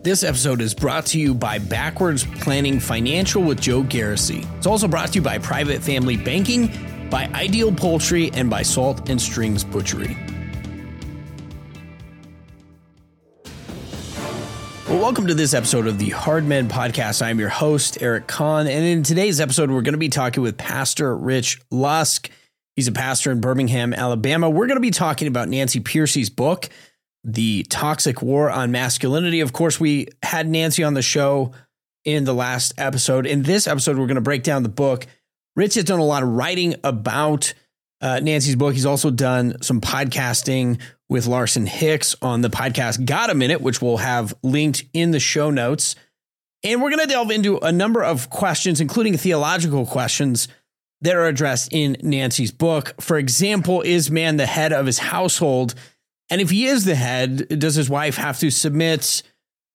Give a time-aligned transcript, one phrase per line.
[0.00, 4.46] This episode is brought to you by Backwards Planning Financial with Joe Garrissey.
[4.56, 6.70] It's also brought to you by Private Family Banking,
[7.10, 10.16] by Ideal Poultry, and by Salt and Strings Butchery.
[14.88, 17.20] Well, welcome to this episode of the Hard Men Podcast.
[17.20, 18.68] I'm your host, Eric Conn.
[18.68, 22.30] And in today's episode, we're going to be talking with Pastor Rich Lusk.
[22.76, 24.48] He's a pastor in Birmingham, Alabama.
[24.48, 26.68] We're going to be talking about Nancy Pearcey's book,
[27.24, 29.40] The Toxic War on Masculinity.
[29.40, 31.52] Of course, we had Nancy on the show
[32.04, 33.26] in the last episode.
[33.26, 35.06] In this episode, we're going to break down the book.
[35.56, 37.52] Rich has done a lot of writing about
[38.00, 38.74] uh, Nancy's book.
[38.74, 43.82] He's also done some podcasting with Larson Hicks on the podcast Got a Minute, which
[43.82, 45.96] we'll have linked in the show notes.
[46.64, 50.48] And we're going to delve into a number of questions, including theological questions
[51.00, 52.94] that are addressed in Nancy's book.
[53.00, 55.74] For example, is man the head of his household?
[56.30, 59.22] And if he is the head, does his wife have to submit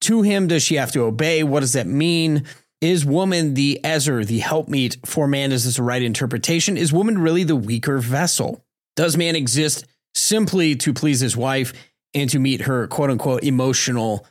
[0.02, 0.48] to him?
[0.48, 1.44] Does she have to obey?
[1.44, 2.46] What does that mean?
[2.82, 5.52] Is woman the Ezer, the helpmeet for man?
[5.52, 6.78] Is this a right interpretation?
[6.78, 8.64] Is woman really the weaker vessel?
[8.96, 11.74] Does man exist simply to please his wife
[12.14, 14.26] and to meet her quote unquote emotional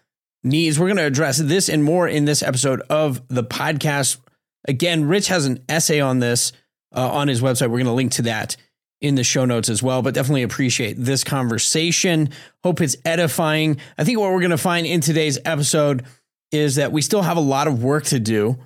[0.45, 0.79] needs.
[0.79, 4.19] We're going to address this and more in this episode of the podcast.
[4.67, 6.53] Again, Rich has an essay on this
[6.95, 7.63] uh, on his website.
[7.63, 8.57] We're going to link to that
[9.03, 12.31] in the show notes as well, but definitely appreciate this conversation.
[12.65, 13.79] Hope it's edifying.
[13.99, 16.05] I think what we're going to find in today's episode
[16.53, 18.57] is that we still have a lot of work to do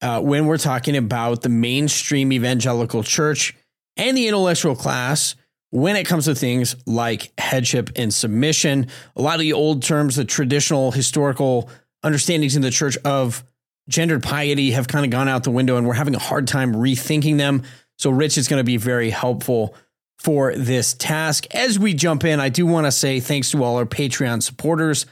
[0.00, 3.56] uh, when we're talking about the mainstream evangelical church
[3.96, 5.34] and the intellectual class
[5.70, 8.86] when it comes to things like headship and submission.
[9.16, 11.68] A lot of the old terms, the traditional historical
[12.02, 13.44] understandings in the church of
[13.88, 16.74] gendered piety have kind of gone out the window, and we're having a hard time
[16.74, 17.64] rethinking them.
[18.00, 19.74] So, Rich is going to be very helpful
[20.18, 21.46] for this task.
[21.54, 25.04] As we jump in, I do want to say thanks to all our Patreon supporters.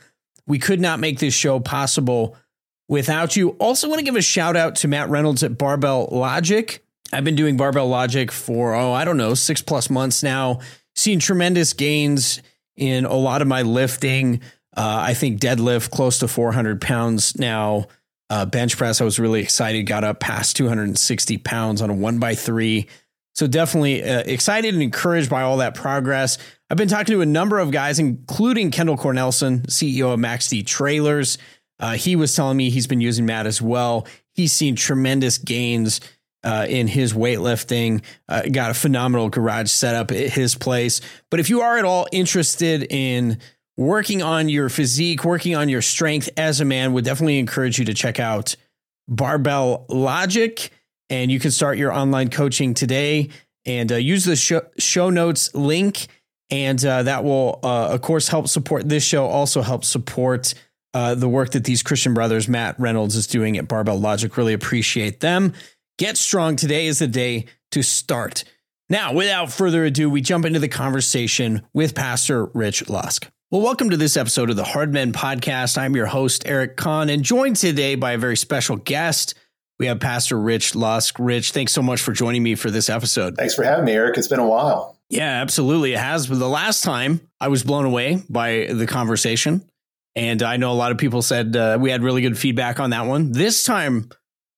[0.47, 2.34] We could not make this show possible
[2.89, 3.50] without you.
[3.59, 6.83] Also, want to give a shout out to Matt Reynolds at Barbell Logic.
[7.12, 10.60] I've been doing barbell logic for, oh, I don't know, six plus months now,
[10.94, 12.41] seen tremendous gains
[12.75, 14.41] in a lot of my lifting.
[14.75, 17.88] Uh, I think deadlift close to 400 pounds now.
[18.31, 22.19] Uh, bench press, I was really excited, got up past 260 pounds on a one
[22.19, 22.89] by three.
[23.34, 26.39] So definitely uh, excited and encouraged by all that progress.
[26.69, 30.62] I've been talking to a number of guys, including Kendall Cornelson, CEO of Max D
[30.62, 31.39] Trailers.
[31.81, 34.06] Uh, he was telling me he's been using Matt as well.
[34.34, 36.00] He's seen tremendous gains
[36.43, 38.03] uh, in his weightlifting.
[38.28, 41.00] Uh, got a phenomenal garage setup at his place.
[41.31, 43.39] But if you are at all interested in
[43.78, 47.84] working on your physique, working on your strength as a man, would definitely encourage you
[47.87, 48.56] to check out
[49.06, 50.71] Barbell Logic.
[51.09, 53.31] And you can start your online coaching today
[53.65, 56.09] and uh, use the show, show, notes link.
[56.50, 60.53] And uh, that will, uh, of course, help support this show, also help support.
[60.95, 64.34] Uh, the work that these Christian brothers, Matt Reynolds, is doing at Barbell Logic.
[64.37, 65.53] Really appreciate them.
[65.99, 66.56] Get strong.
[66.56, 68.45] Today is the day to start.
[68.89, 73.31] Now, without further ado, we jump into the conversation with Pastor Rich Lusk.
[73.50, 75.78] Well, welcome to this episode of the Hard Men Podcast.
[75.78, 79.36] I'm your host, Eric Conn, and joined today by a very special guest.
[79.78, 81.16] We have Pastor Rich Lusk.
[81.19, 83.38] Rich, thanks so much for joining me for this episode.
[83.38, 84.19] Thanks for having me, Eric.
[84.19, 84.98] It's been a while.
[85.09, 85.94] Yeah, absolutely.
[85.94, 86.26] It has.
[86.26, 89.65] But the last time I was blown away by the conversation.
[90.15, 92.91] And I know a lot of people said uh, we had really good feedback on
[92.91, 93.32] that one.
[93.32, 94.10] This time,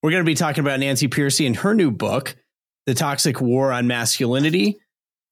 [0.03, 2.35] we're going to be talking about Nancy Pearcey and her new book,
[2.87, 4.81] The Toxic War on Masculinity.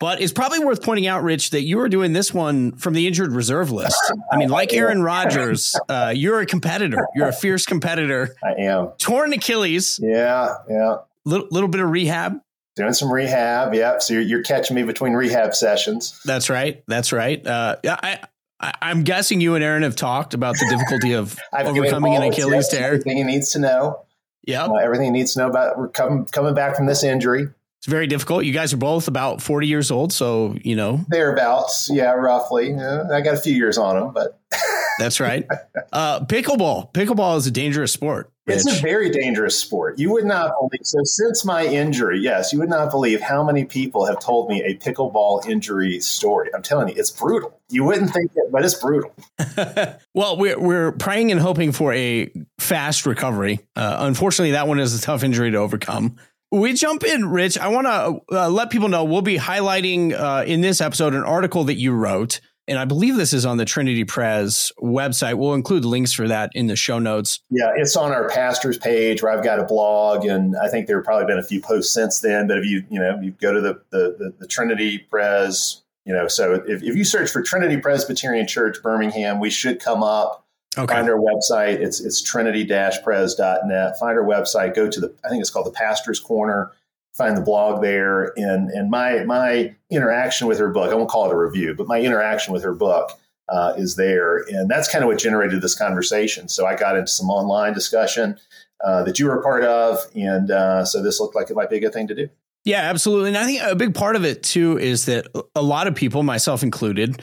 [0.00, 3.09] But it's probably worth pointing out, Rich, that you are doing this one from the
[3.09, 3.98] injured reserve list.
[4.31, 7.09] I mean, like Aaron Rodgers, uh, you're a competitor.
[7.16, 8.37] You're a fierce competitor.
[8.44, 8.88] I am.
[8.98, 9.98] Torn Achilles.
[10.00, 10.98] Yeah, yeah.
[11.25, 12.38] Little, little bit of rehab.
[12.76, 13.75] Doing some rehab.
[13.75, 13.98] Yeah.
[13.98, 16.20] So you're, you're catching me between rehab sessions.
[16.25, 16.84] That's right.
[16.87, 17.44] That's right.
[17.44, 18.20] Uh, yeah, I,
[18.60, 22.69] I, am guessing you and Aaron have talked about the difficulty of overcoming an Achilles
[22.69, 22.84] tear.
[22.84, 24.04] Everything he needs to know.
[24.47, 24.66] Yeah.
[24.66, 27.48] Uh, everything he needs to know about coming coming back from this injury.
[27.88, 28.44] Very difficult.
[28.44, 31.88] You guys are both about 40 years old, so you know thereabouts.
[31.91, 32.71] Yeah, roughly.
[32.71, 34.38] Yeah, I got a few years on them, but
[34.99, 35.47] that's right.
[35.90, 36.93] Uh, pickleball.
[36.93, 38.31] Pickleball is a dangerous sport.
[38.46, 39.99] It's a very dangerous sport.
[39.99, 40.81] You would not believe.
[40.82, 44.62] So, since my injury, yes, you would not believe how many people have told me
[44.62, 46.50] a pickleball injury story.
[46.55, 47.58] I'm telling you, it's brutal.
[47.69, 49.14] You wouldn't think it, but it's brutal.
[50.14, 53.61] well, we're, we're praying and hoping for a fast recovery.
[53.76, 56.17] Uh, unfortunately, that one is a tough injury to overcome.
[56.50, 57.58] We jump in, Rich.
[57.58, 61.24] I want to uh, let people know we'll be highlighting uh, in this episode an
[61.24, 65.38] article that you wrote and I believe this is on the Trinity Pres website.
[65.38, 67.40] We'll include links for that in the show notes.
[67.48, 70.98] Yeah, it's on our pastors page where I've got a blog, and I think there
[70.98, 72.46] have probably been a few posts since then.
[72.46, 76.12] But if you you know you go to the the, the, the Trinity Pres, you
[76.12, 80.44] know, so if, if you search for Trinity Presbyterian Church Birmingham, we should come up.
[80.78, 80.94] Okay.
[80.94, 81.80] Find our website.
[81.80, 83.98] It's it's trinity-pres.net.
[83.98, 84.75] Find our website.
[84.75, 86.72] Go to the I think it's called the Pastor's Corner.
[87.14, 88.32] Find the blog there.
[88.38, 90.92] And and my my interaction with her book.
[90.92, 94.38] I won't call it a review, but my interaction with her book uh, is there,
[94.48, 96.48] and that's kind of what generated this conversation.
[96.48, 98.38] So I got into some online discussion
[98.84, 101.70] uh, that you were a part of, and uh, so this looked like it might
[101.70, 102.28] be a good thing to do.
[102.64, 103.28] Yeah, absolutely.
[103.28, 106.22] And I think a big part of it too is that a lot of people,
[106.22, 107.22] myself included,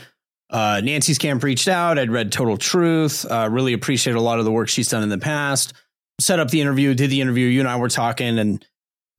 [0.50, 1.98] uh, Nancy's camp reached out.
[1.98, 3.30] I'd read Total Truth.
[3.30, 5.74] Uh, really appreciate a lot of the work she's done in the past.
[6.20, 7.48] Set up the interview, did the interview.
[7.48, 8.66] You and I were talking, and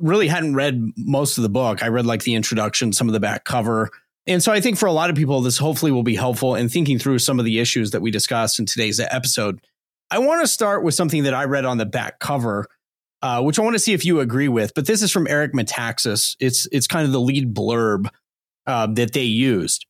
[0.01, 1.83] really hadn't read most of the book.
[1.83, 3.91] I read like the introduction, some of the back cover.
[4.27, 6.69] And so I think for a lot of people, this hopefully will be helpful in
[6.69, 9.61] thinking through some of the issues that we discussed in today's episode.
[10.11, 12.67] I want to start with something that I read on the back cover,
[13.23, 14.73] uh, which I want to see if you agree with.
[14.75, 16.37] But this is from Eric Metaxas.
[16.41, 18.09] It's it's kind of the lead blurb
[18.67, 19.87] uh, that they used.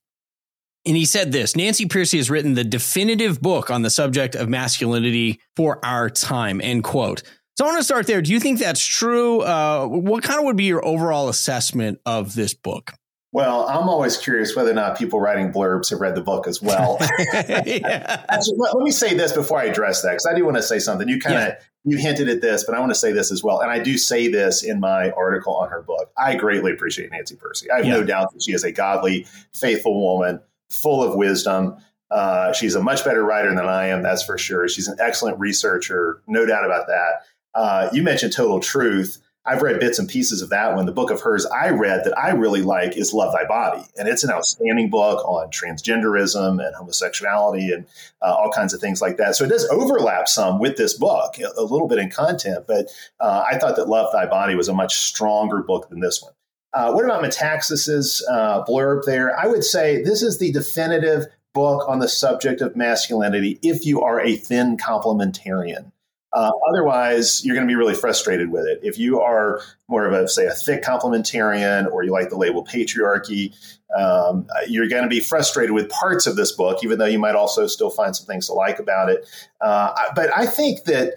[0.86, 4.48] And he said this Nancy Pearcey has written the definitive book on the subject of
[4.48, 7.22] masculinity for our time, end quote.
[7.58, 8.22] So I want to start there.
[8.22, 9.40] Do you think that's true?
[9.40, 12.92] Uh, what kind of would be your overall assessment of this book?
[13.32, 16.62] Well, I'm always curious whether or not people writing blurbs have read the book as
[16.62, 16.96] well.
[17.18, 18.24] yeah.
[18.28, 20.62] Actually, let, let, me say this before I address that, because I do want to
[20.62, 21.08] say something.
[21.08, 21.54] You kind of yeah.
[21.84, 23.98] you hinted at this, but I want to say this as well, and I do
[23.98, 26.10] say this in my article on her book.
[26.16, 27.66] I greatly appreciate Nancy Pearcey.
[27.70, 27.92] I have yeah.
[27.94, 31.76] no doubt that she is a godly, faithful woman full of wisdom.
[32.10, 34.68] Uh, she's a much better writer than I am, that's for sure.
[34.68, 37.26] She's an excellent researcher, no doubt about that.
[37.54, 39.18] Uh, you mentioned Total Truth.
[39.48, 40.86] I've read bits and pieces of that one.
[40.86, 43.84] The book of hers I read that I really like is Love Thy Body.
[43.96, 47.86] And it's an outstanding book on transgenderism and homosexuality and
[48.22, 49.36] uh, all kinds of things like that.
[49.36, 52.64] So it does overlap some with this book, a little bit in content.
[52.66, 52.88] But
[53.20, 56.32] uh, I thought that Love Thy Body was a much stronger book than this one.
[56.72, 59.38] Uh, what about Metaxas's uh, blurb there?
[59.38, 64.02] I would say this is the definitive book on the subject of masculinity if you
[64.02, 65.90] are a thin complementarian.
[66.32, 68.78] Uh, otherwise, you're going to be really frustrated with it.
[68.82, 72.62] If you are more of a, say, a thick complementarian or you like the label
[72.62, 73.54] patriarchy,
[73.98, 77.36] um, you're going to be frustrated with parts of this book, even though you might
[77.36, 79.26] also still find some things to like about it.
[79.62, 81.14] Uh, but I think that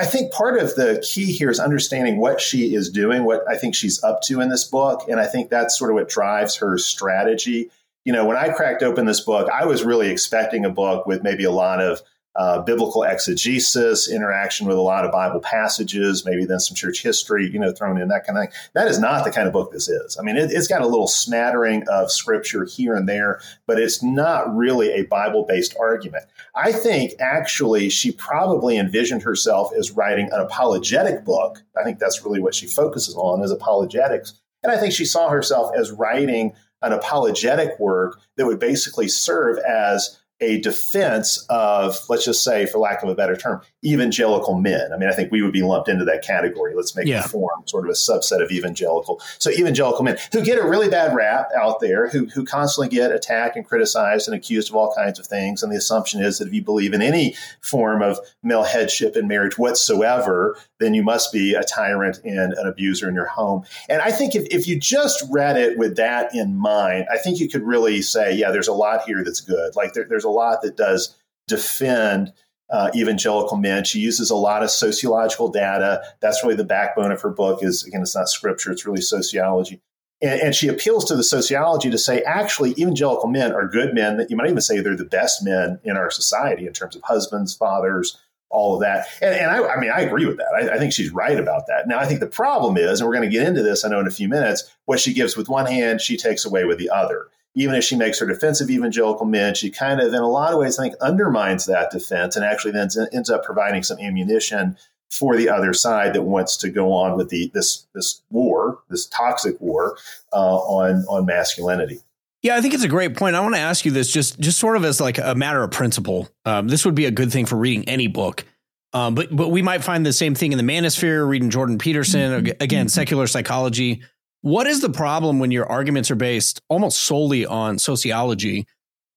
[0.00, 3.56] I think part of the key here is understanding what she is doing, what I
[3.56, 5.06] think she's up to in this book.
[5.08, 7.70] And I think that's sort of what drives her strategy.
[8.04, 11.22] You know, when I cracked open this book, I was really expecting a book with
[11.22, 12.00] maybe a lot of
[12.36, 17.50] uh, biblical exegesis, interaction with a lot of Bible passages, maybe then some church history,
[17.50, 18.52] you know, thrown in that kind of thing.
[18.74, 20.18] That is not the kind of book this is.
[20.18, 24.02] I mean, it, has got a little smattering of scripture here and there, but it's
[24.02, 26.24] not really a Bible based argument.
[26.54, 31.62] I think actually she probably envisioned herself as writing an apologetic book.
[31.78, 34.34] I think that's really what she focuses on is apologetics.
[34.62, 36.52] And I think she saw herself as writing
[36.82, 42.78] an apologetic work that would basically serve as a defense of, let's just say, for
[42.78, 44.92] lack of a better term, evangelical men.
[44.92, 46.74] I mean, I think we would be lumped into that category.
[46.74, 47.26] Let's make yeah.
[47.26, 49.20] form sort of a subset of evangelical.
[49.38, 53.12] So evangelical men who get a really bad rap out there, who, who constantly get
[53.12, 55.62] attacked and criticized and accused of all kinds of things.
[55.62, 59.28] And the assumption is that if you believe in any form of male headship in
[59.28, 63.64] marriage whatsoever, then you must be a tyrant and an abuser in your home.
[63.88, 67.40] And I think if, if you just read it with that in mind, I think
[67.40, 69.74] you could really say, yeah, there's a lot here that's good.
[69.74, 71.16] Like there, there's a lot that does
[71.48, 72.32] defend
[72.70, 73.84] uh, evangelical men.
[73.84, 76.02] She uses a lot of sociological data.
[76.20, 77.62] That's really the backbone of her book.
[77.62, 79.80] Is again, it's not scripture; it's really sociology.
[80.22, 84.16] And, and, she appeals to the sociology to say, actually, evangelical men are good men.
[84.16, 87.02] That you might even say they're the best men in our society in terms of
[87.02, 88.18] husbands, fathers,
[88.48, 89.06] all of that.
[89.20, 90.52] And, and I, I, mean, I agree with that.
[90.54, 91.86] I, I, think she's right about that.
[91.86, 94.00] Now, I think the problem is, and we're going to get into this, I know,
[94.00, 96.90] in a few minutes, what she gives with one hand, she takes away with the
[96.90, 97.28] other.
[97.56, 100.52] Even if she makes her defense of evangelical men, she kind of, in a lot
[100.52, 104.76] of ways, I think, undermines that defense and actually then ends up providing some ammunition
[105.10, 109.06] for the other side that wants to go on with the this this war, this
[109.06, 109.96] toxic war
[110.32, 112.00] uh, on on masculinity.
[112.42, 113.34] Yeah, I think it's a great point.
[113.34, 115.70] I want to ask you this just just sort of as like a matter of
[115.70, 116.28] principle.
[116.44, 118.44] Um, this would be a good thing for reading any book.
[118.92, 122.44] Um, but but we might find the same thing in the manosphere, reading Jordan Peterson,
[122.44, 122.62] mm-hmm.
[122.62, 124.02] again, secular psychology.
[124.42, 128.66] What is the problem when your arguments are based almost solely on sociology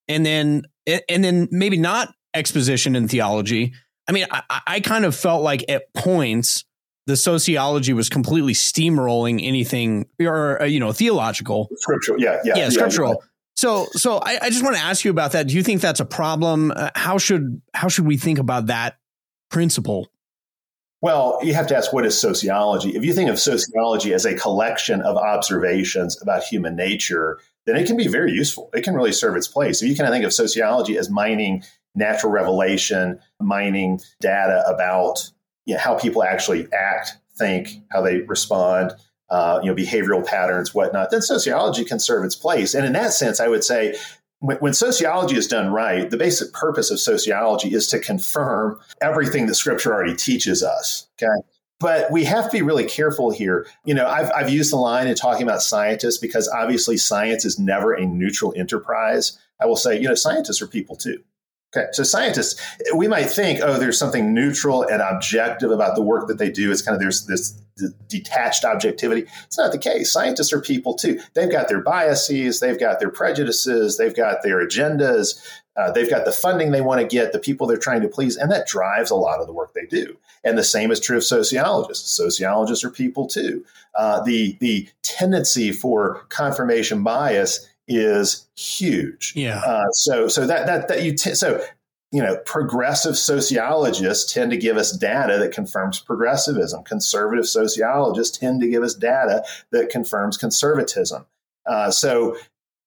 [0.08, 3.74] and then and then maybe not exposition and theology?
[4.08, 6.66] I mean, I, I kind of felt like at points
[7.06, 11.70] the sociology was completely steamrolling anything or uh, you know theological.
[11.76, 13.12] Scriptural yeah yeah yeah scriptural.
[13.12, 15.48] yeah, so so I, I, just want to ask you about that.
[15.48, 16.72] Do you think that's a problem?
[16.76, 18.98] Uh, how should how should we think about that
[19.50, 20.08] principle
[21.02, 22.96] well you have to ask what is sociology?
[22.96, 27.86] If you think of sociology as a collection of observations about human nature then it
[27.86, 28.70] can be very useful.
[28.74, 29.82] It can really serve its place.
[29.82, 31.64] If you kind of think of sociology as mining
[31.94, 35.30] natural revelation, mining data about
[35.66, 38.94] you know, how people actually act, think, how they respond,
[39.30, 42.74] uh, you know, behavioral patterns, whatnot, then sociology can serve its place.
[42.74, 43.96] And in that sense, I would say
[44.40, 49.56] when, sociology is done right, the basic purpose of sociology is to confirm everything that
[49.56, 51.08] scripture already teaches us.
[51.22, 51.42] Okay.
[51.80, 53.66] But we have to be really careful here.
[53.86, 57.58] You know, I've, I've used the line in talking about scientists because obviously science is
[57.58, 59.38] never a neutral enterprise.
[59.62, 61.24] I will say, you know, scientists are people too.
[61.76, 62.60] Okay, so scientists,
[62.96, 66.72] we might think, oh, there's something neutral and objective about the work that they do.
[66.72, 67.52] It's kind of there's this
[68.08, 69.28] detached objectivity.
[69.46, 70.12] It's not the case.
[70.12, 71.20] Scientists are people too.
[71.36, 75.40] They've got their biases, they've got their prejudices, they've got their agendas,
[75.78, 78.36] uh, they've got the funding they want to get, the people they're trying to please,
[78.36, 80.18] and that drives a lot of the work they do.
[80.44, 82.16] And the same is true of sociologists.
[82.16, 83.64] Sociologists are people too.
[83.94, 89.34] Uh, the the tendency for confirmation bias is huge.
[89.36, 89.60] Yeah.
[89.60, 91.62] Uh, so so that that that you t- so
[92.12, 96.84] you know progressive sociologists tend to give us data that confirms progressivism.
[96.84, 101.26] Conservative sociologists tend to give us data that confirms conservatism.
[101.66, 102.38] Uh, so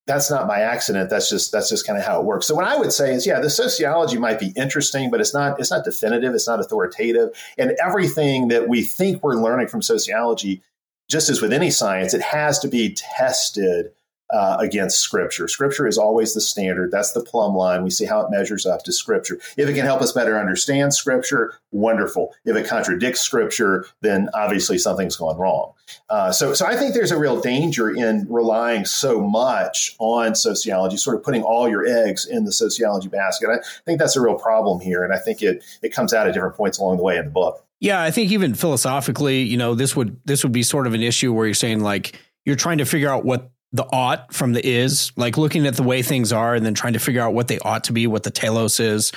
[0.05, 1.09] that's not by accident.
[1.09, 2.47] That's just that's just kind of how it works.
[2.47, 5.59] So what I would say is, yeah, the sociology might be interesting, but it's not
[5.59, 6.33] it's not definitive.
[6.33, 7.29] It's not authoritative.
[7.57, 10.61] And everything that we think we're learning from sociology,
[11.09, 13.91] just as with any science, it has to be tested
[14.33, 15.47] uh, against Scripture.
[15.47, 16.91] Scripture is always the standard.
[16.91, 17.83] That's the plumb line.
[17.83, 19.39] We see how it measures up to Scripture.
[19.57, 22.33] If it can help us better understand Scripture, wonderful.
[22.43, 25.73] If it contradicts Scripture, then obviously something's gone wrong.
[26.09, 30.97] Uh, so, so I think there's a real danger in relying so much on sociology,
[30.97, 33.49] sort of putting all your eggs in the sociology basket.
[33.49, 36.33] I think that's a real problem here, and I think it it comes out at
[36.33, 37.63] different points along the way in the book.
[37.79, 41.03] Yeah, I think even philosophically, you know, this would this would be sort of an
[41.03, 44.65] issue where you're saying like you're trying to figure out what the ought from the
[44.65, 47.47] is, like looking at the way things are and then trying to figure out what
[47.47, 49.11] they ought to be, what the telos is.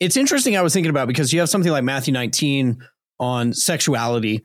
[0.00, 0.56] It's interesting.
[0.56, 2.82] I was thinking about because you have something like Matthew 19
[3.20, 4.44] on sexuality,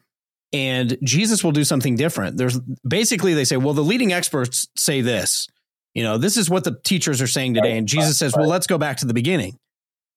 [0.52, 2.38] and Jesus will do something different.
[2.38, 5.48] There's basically they say, well, the leading experts say this.
[5.94, 8.68] You know, this is what the teachers are saying today, and Jesus says, well, let's
[8.68, 9.58] go back to the beginning.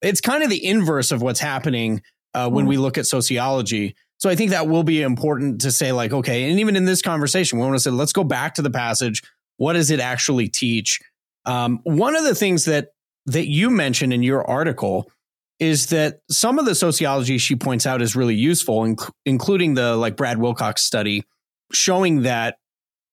[0.03, 2.03] It's kind of the inverse of what's happening
[2.35, 2.71] uh, when hmm.
[2.71, 3.95] we look at sociology.
[4.19, 7.03] So I think that will be important to say, like, okay, and even in this
[7.03, 9.23] conversation, we want to say, let's go back to the passage
[9.57, 11.01] what does it actually teach?
[11.45, 12.89] Um, one of the things that
[13.27, 15.11] that you mentioned in your article
[15.59, 19.97] is that some of the sociology she points out is really useful, inc- including the
[19.97, 21.25] like Brad Wilcox study
[21.73, 22.59] showing that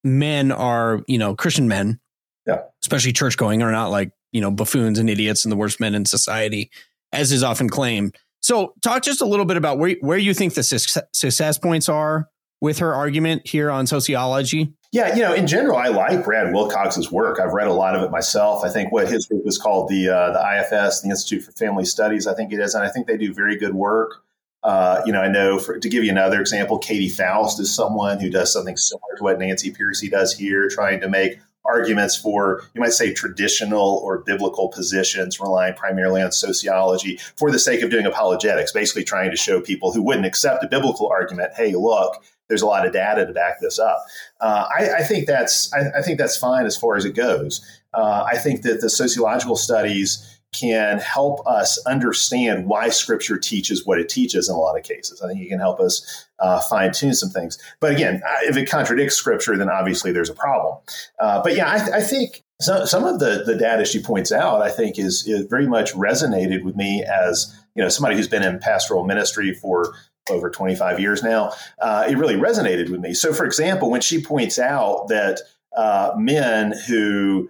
[0.04, 2.00] men are, you know, Christian men,
[2.46, 2.62] yeah.
[2.84, 5.96] especially church going, are not like, you know, buffoons and idiots and the worst men
[5.96, 6.70] in society,
[7.12, 8.16] as is often claimed.
[8.42, 11.88] So, talk just a little bit about where, where you think the success, success points
[11.88, 12.30] are
[12.64, 14.74] with her argument here on sociology.
[14.94, 17.38] Yeah, you know, in general, I like Brad Wilcox's work.
[17.38, 18.64] I've read a lot of it myself.
[18.64, 21.84] I think what his group is called the uh, the IFS, the Institute for Family
[21.84, 22.26] Studies.
[22.26, 24.24] I think it is, and I think they do very good work.
[24.64, 28.22] Uh, you know, I know for, to give you another example, Katy Faust is someone
[28.22, 32.64] who does something similar to what Nancy Pearcey does here, trying to make arguments for,
[32.74, 37.90] you might say, traditional or biblical positions, relying primarily on sociology for the sake of
[37.90, 42.24] doing apologetics, basically trying to show people who wouldn't accept a biblical argument, hey, look,
[42.48, 44.06] there's a lot of data to back this up.
[44.40, 47.66] Uh, I, I, think that's I, I, think that's fine as far as it goes.
[47.94, 54.00] Uh, I think that the sociological studies can help us understand why Scripture teaches what
[54.00, 55.22] it teaches in a lot of cases.
[55.22, 57.58] I think it can help us uh, fine tune some things.
[57.80, 60.78] But again, if it contradicts Scripture, then obviously there's a problem.
[61.20, 64.62] Uh, but yeah, I, I think some, some of the, the data she points out,
[64.62, 68.44] I think, is, is very much resonated with me as you know somebody who's been
[68.44, 69.96] in pastoral ministry for
[70.30, 73.14] over 25 years now, uh, it really resonated with me.
[73.14, 75.42] So, for example, when she points out that
[75.76, 77.50] uh, men who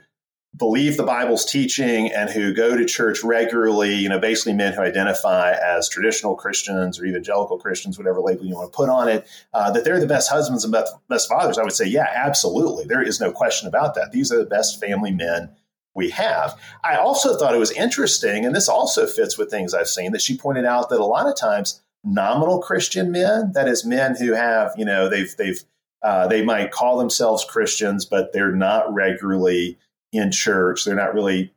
[0.55, 4.81] believe the Bible's teaching and who go to church regularly, you know, basically men who
[4.81, 9.27] identify as traditional Christians or evangelical Christians, whatever label you want to put on it,
[9.53, 10.75] uh, that they're the best husbands and
[11.09, 12.85] best fathers, I would say, yeah, absolutely.
[12.85, 14.11] There is no question about that.
[14.11, 15.49] These are the best family men
[15.95, 16.59] we have.
[16.83, 20.21] I also thought it was interesting, and this also fits with things I've seen, that
[20.21, 23.51] she pointed out that a lot of times nominal Christian men.
[23.53, 25.61] That is, men who have, you know, they've they've
[26.01, 29.77] uh, they might call themselves Christians, but they're not regularly
[30.11, 30.85] in church.
[30.85, 31.53] They're not really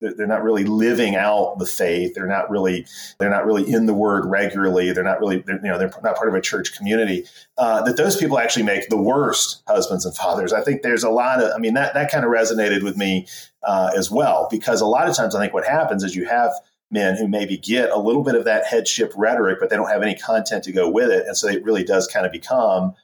[0.00, 2.14] they're not really living out the faith.
[2.14, 2.86] They're not really
[3.18, 4.92] they're not really in the Word regularly.
[4.92, 7.24] They're not really they're, you know they're not part of a church community.
[7.56, 10.52] Uh, that those people actually make the worst husbands and fathers.
[10.52, 13.26] I think there's a lot of I mean that that kind of resonated with me
[13.64, 16.52] uh, as well because a lot of times I think what happens is you have
[16.90, 20.02] men who maybe get a little bit of that headship rhetoric, but they don't have
[20.02, 22.94] any content to go with it, and so it really does kind of become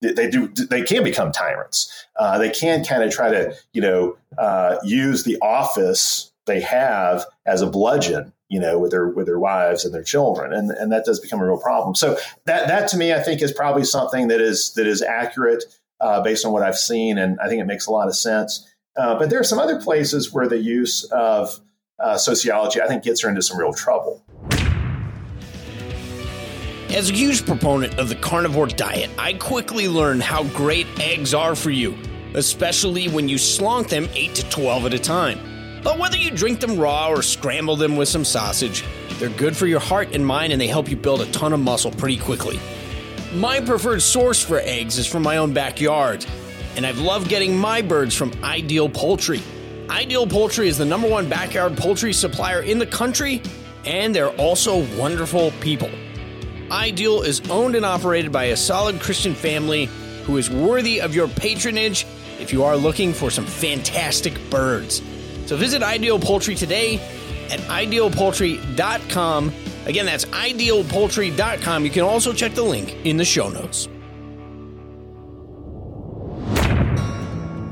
[0.00, 2.06] they do they can become tyrants.
[2.16, 7.24] Uh, they can kind of try to you know uh, use the office they have
[7.46, 10.92] as a bludgeon you know, with their with their wives and their children, and and
[10.92, 11.94] that does become a real problem.
[11.94, 15.64] So that that to me, I think, is probably something that is that is accurate
[16.00, 18.68] uh, based on what I've seen, and I think it makes a lot of sense.
[18.96, 21.58] Uh, but there are some other places where the use of
[21.98, 24.24] uh, sociology, I think, gets her into some real trouble.
[26.94, 31.56] As a huge proponent of the carnivore diet, I quickly learned how great eggs are
[31.56, 31.96] for you,
[32.34, 35.38] especially when you slonk them 8 to 12 at a time.
[35.82, 38.84] But whether you drink them raw or scramble them with some sausage,
[39.18, 41.60] they're good for your heart and mind and they help you build a ton of
[41.60, 42.60] muscle pretty quickly.
[43.34, 46.24] My preferred source for eggs is from my own backyard,
[46.76, 49.42] and I've loved getting my birds from Ideal Poultry.
[49.90, 53.42] Ideal Poultry is the number one backyard poultry supplier in the country,
[53.84, 55.90] and they're also wonderful people.
[56.70, 59.86] Ideal is owned and operated by a solid Christian family
[60.24, 62.06] who is worthy of your patronage
[62.40, 65.02] if you are looking for some fantastic birds.
[65.46, 66.96] So visit Ideal Poultry today
[67.50, 69.52] at idealpoultry.com.
[69.84, 71.84] Again, that's idealpoultry.com.
[71.84, 73.88] You can also check the link in the show notes.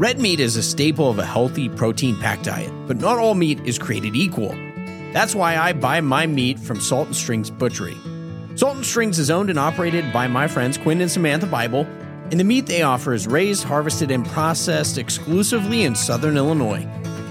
[0.03, 3.61] Red meat is a staple of a healthy protein packed diet, but not all meat
[3.65, 4.49] is created equal.
[5.13, 7.97] That's why I buy my meat from Salt and Strings Butchery.
[8.57, 11.87] Salt and Strings is owned and operated by my friends Quinn and Samantha Bible,
[12.33, 16.85] and the meat they offer is raised, harvested, and processed exclusively in Southern Illinois.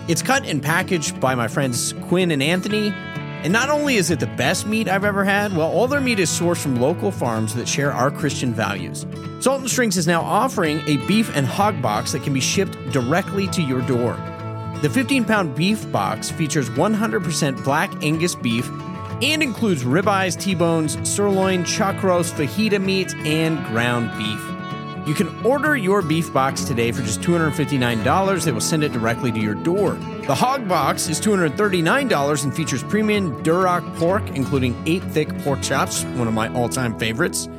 [0.08, 2.94] It's cut and packaged by my friends Quinn and Anthony.
[3.44, 6.20] And not only is it the best meat I've ever had, well, all their meat
[6.20, 9.06] is sourced from local farms that share our Christian values.
[9.40, 12.78] Salt and Strings is now offering a beef and hog box that can be shipped
[12.92, 14.14] directly to your door.
[14.84, 18.70] The 15 pound beef box features 100% black Angus beef
[19.24, 24.51] and includes ribeyes, T bones, sirloin, chuck roast, fajita meat, and ground beef.
[25.06, 28.44] You can order your beef box today for just $259.
[28.44, 29.94] They will send it directly to your door.
[30.28, 36.04] The hog box is $239 and features premium Duroc pork, including eight thick pork chops,
[36.04, 37.50] one of my all time favorites,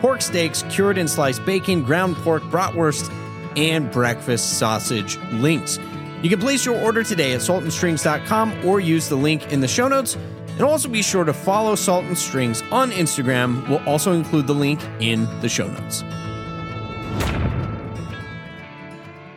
[0.00, 3.10] pork steaks, cured and sliced bacon, ground pork, bratwurst,
[3.56, 5.78] and breakfast sausage links.
[6.22, 9.88] You can place your order today at saltandstrings.com or use the link in the show
[9.88, 10.18] notes.
[10.50, 13.66] And also be sure to follow Salt and Strings on Instagram.
[13.70, 16.04] We'll also include the link in the show notes.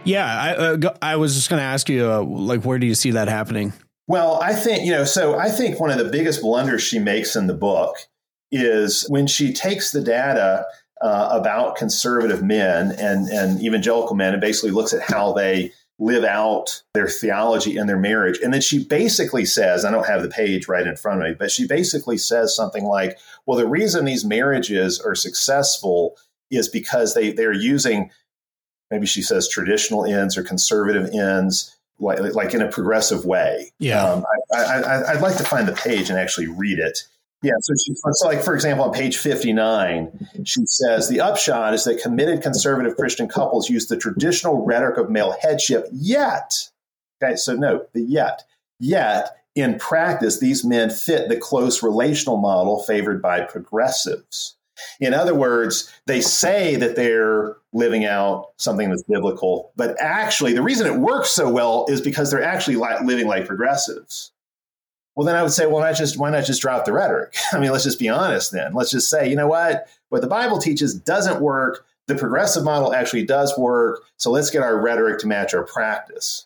[0.05, 2.95] Yeah, I, uh, I was just going to ask you, uh, like, where do you
[2.95, 3.71] see that happening?
[4.07, 7.35] Well, I think, you know, so I think one of the biggest blunders she makes
[7.35, 7.95] in the book
[8.51, 10.65] is when she takes the data
[11.01, 16.23] uh, about conservative men and, and evangelical men and basically looks at how they live
[16.23, 18.39] out their theology in their marriage.
[18.43, 21.35] And then she basically says, I don't have the page right in front of me,
[21.37, 26.17] but she basically says something like, well, the reason these marriages are successful
[26.51, 28.11] is because they, they're using
[28.93, 33.71] maybe she says traditional ends or conservative ends, like, like in a progressive way.
[33.79, 34.03] Yeah.
[34.03, 34.23] Um,
[34.55, 36.99] I, would like to find the page and actually read it.
[37.41, 37.53] Yeah.
[37.59, 42.01] So, she, so, like, for example, on page 59, she says the upshot is that
[42.01, 46.69] committed conservative Christian couples use the traditional rhetoric of male headship, yet,
[47.21, 48.43] okay, so note the yet,
[48.79, 54.55] yet, in practice, these men fit the close relational model favored by progressives.
[54.99, 60.61] In other words, they say that they're living out something that's biblical, but actually, the
[60.61, 64.31] reason it works so well is because they're actually living like progressives.
[65.15, 67.35] Well, then I would say, well, not just why not just drop the rhetoric?
[67.53, 68.51] I mean, let's just be honest.
[68.51, 69.87] Then let's just say, you know what?
[70.09, 71.85] What the Bible teaches doesn't work.
[72.07, 74.03] The progressive model actually does work.
[74.17, 76.45] So let's get our rhetoric to match our practice.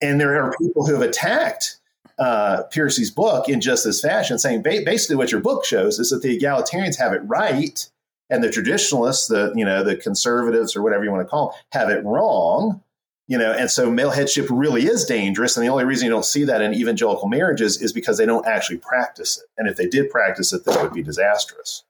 [0.00, 1.79] And there are people who have attacked
[2.20, 6.10] uh, Pearcey's book in just this fashion, saying ba- basically what your book shows is
[6.10, 7.88] that the egalitarians have it right,
[8.28, 11.58] and the traditionalists, the you know the conservatives or whatever you want to call them,
[11.72, 12.82] have it wrong.
[13.26, 16.24] You know, and so male headship really is dangerous, and the only reason you don't
[16.24, 19.44] see that in evangelical marriages is because they don't actually practice it.
[19.56, 21.84] And if they did practice it, then it would be disastrous.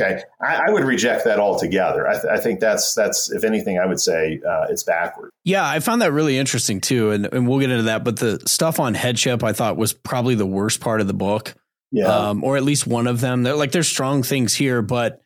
[0.00, 2.08] Okay, I, I, would reject that altogether.
[2.08, 5.30] I, th- I, think that's that's if anything, I would say uh, it's backward.
[5.44, 8.04] Yeah, I found that really interesting too, and, and we'll get into that.
[8.04, 11.54] But the stuff on headship, I thought was probably the worst part of the book.
[11.92, 13.42] Yeah, um, or at least one of them.
[13.42, 15.20] They're like there's strong things here, but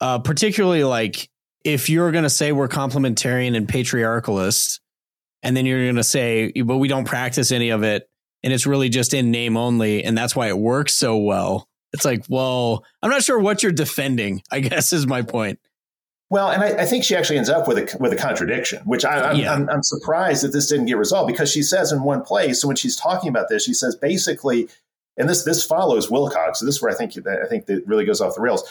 [0.00, 1.28] uh, particularly like
[1.64, 4.80] if you're going to say we're complementarian and patriarchalist,
[5.42, 8.08] and then you're going to say, but we don't practice any of it,
[8.42, 12.04] and it's really just in name only, and that's why it works so well it's
[12.04, 14.42] like, well, I'm not sure what you're defending.
[14.50, 15.58] I guess is my point.
[16.30, 19.04] Well, and I, I think she actually ends up with a with a contradiction, which
[19.04, 19.52] I, am yeah.
[19.52, 22.60] I'm, I'm surprised that this didn't get resolved because she says in one place.
[22.60, 24.68] So when she's talking about this, she says basically,
[25.16, 26.60] and this this follows Wilcox.
[26.60, 28.62] So this is where I think I think that really goes off the rails.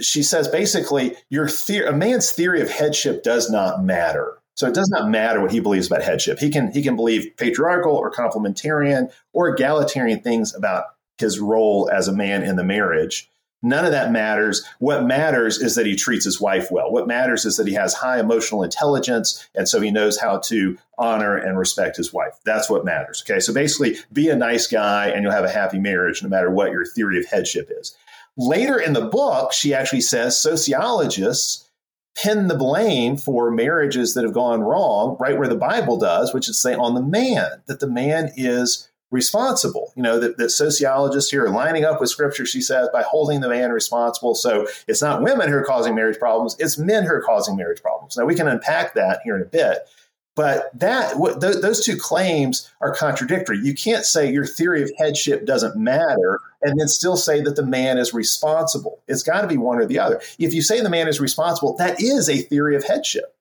[0.00, 4.74] She says basically, your theory, a man's theory of headship does not matter So it
[4.74, 6.38] does not matter what he believes about headship.
[6.38, 10.84] He can he can believe patriarchal or complementarian or egalitarian things about
[11.22, 13.30] his role as a man in the marriage.
[13.62, 14.64] None of that matters.
[14.80, 16.90] What matters is that he treats his wife well.
[16.90, 19.48] What matters is that he has high emotional intelligence.
[19.54, 22.34] And so he knows how to honor and respect his wife.
[22.44, 23.22] That's what matters.
[23.24, 23.38] Okay.
[23.38, 26.72] So basically, be a nice guy and you'll have a happy marriage no matter what
[26.72, 27.96] your theory of headship is.
[28.36, 31.68] Later in the book, she actually says sociologists
[32.14, 36.48] pin the blame for marriages that have gone wrong right where the Bible does, which
[36.48, 39.92] is say on the man, that the man is responsible.
[39.94, 43.48] You know, that, sociologists here are lining up with scripture, she says, by holding the
[43.48, 44.34] man responsible.
[44.34, 47.80] So it's not women who are causing marriage problems, it's men who are causing marriage
[47.80, 48.16] problems.
[48.16, 49.86] Now we can unpack that here in a bit.
[50.34, 53.58] But that th- those two claims are contradictory.
[53.58, 57.66] You can't say your theory of headship doesn't matter and then still say that the
[57.66, 59.02] man is responsible.
[59.08, 60.22] It's got to be one or the other.
[60.38, 63.34] If you say the man is responsible, that is a theory of headship.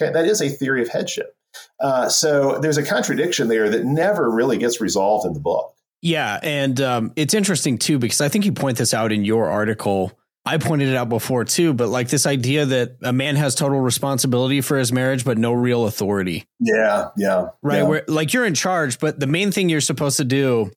[0.00, 1.36] Okay, that is a theory of headship.
[1.80, 5.74] Uh, so there's a contradiction there that never really gets resolved in the book.
[6.02, 9.50] Yeah, and um, it's interesting too because I think you point this out in your
[9.50, 10.12] article.
[10.46, 13.80] I pointed it out before too, but like this idea that a man has total
[13.80, 16.46] responsibility for his marriage, but no real authority.
[16.58, 17.78] Yeah, yeah, right.
[17.78, 17.82] Yeah.
[17.82, 20.70] Where like you're in charge, but the main thing you're supposed to do,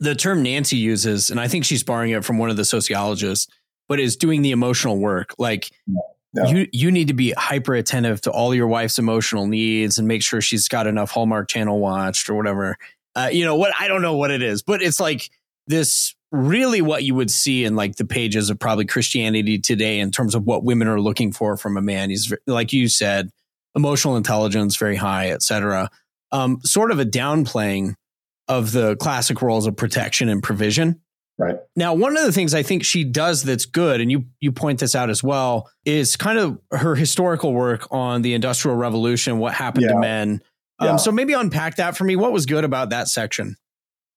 [0.00, 3.46] the term Nancy uses, and I think she's borrowing it from one of the sociologists,
[3.88, 5.34] but is doing the emotional work.
[5.38, 6.00] Like yeah.
[6.34, 6.46] No.
[6.46, 10.22] You you need to be hyper attentive to all your wife's emotional needs and make
[10.22, 12.76] sure she's got enough Hallmark Channel watched or whatever.
[13.16, 13.72] Uh, you know what?
[13.78, 15.30] I don't know what it is, but it's like
[15.66, 20.10] this really what you would see in like the pages of probably Christianity today in
[20.10, 22.10] terms of what women are looking for from a man.
[22.10, 23.30] He's like you said,
[23.74, 25.90] emotional intelligence very high, etc.
[26.30, 27.94] Um, sort of a downplaying
[28.48, 31.00] of the classic roles of protection and provision.
[31.38, 31.56] Right.
[31.76, 34.80] Now, one of the things I think she does that's good, and you you point
[34.80, 39.54] this out as well, is kind of her historical work on the Industrial Revolution, what
[39.54, 39.92] happened yeah.
[39.92, 40.42] to men.
[40.80, 40.96] Um, yeah.
[40.96, 42.16] So maybe unpack that for me.
[42.16, 43.56] What was good about that section?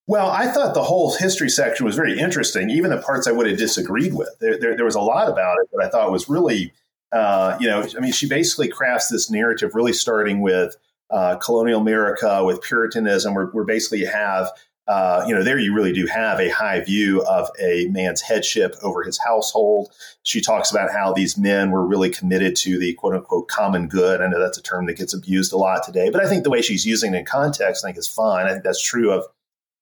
[0.08, 3.46] Well, I thought the whole history section was very interesting, even the parts I would
[3.46, 4.36] have disagreed with.
[4.40, 6.72] There, there, there was a lot about it that I thought was really,
[7.12, 10.76] uh, you know, I mean, she basically crafts this narrative really starting with
[11.10, 14.50] uh, colonial America, with Puritanism, where, where basically you have
[14.88, 18.74] uh, you know, there you really do have a high view of a man's headship
[18.82, 19.92] over his household.
[20.24, 24.20] She talks about how these men were really committed to the quote unquote common good.
[24.20, 26.50] I know that's a term that gets abused a lot today, but I think the
[26.50, 28.46] way she's using it in context, I think is fine.
[28.46, 29.24] I think that's true of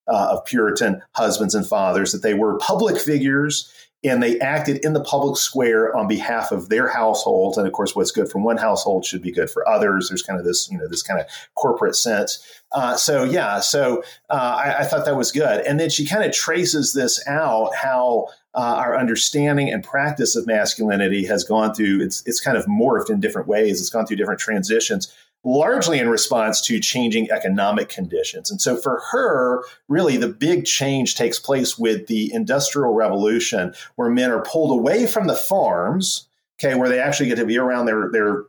[0.06, 4.94] uh, of Puritan husbands and fathers that they were public figures and they acted in
[4.94, 7.58] the public square on behalf of their households.
[7.58, 10.08] And of course, what's good for one household should be good for others.
[10.08, 12.42] There's kind of this, you know, this kind of corporate sense.
[12.72, 15.66] Uh, so yeah, so uh, I, I, thought that was good.
[15.66, 20.46] And then she kind of traces this out how uh, our understanding and practice of
[20.46, 22.00] masculinity has gone through.
[22.00, 23.80] It's it's kind of morphed in different ways.
[23.80, 28.50] It's gone through different transitions largely in response to changing economic conditions.
[28.50, 34.10] And so for her, really the big change takes place with the Industrial Revolution, where
[34.10, 37.86] men are pulled away from the farms, okay, where they actually get to be around
[37.86, 38.44] their their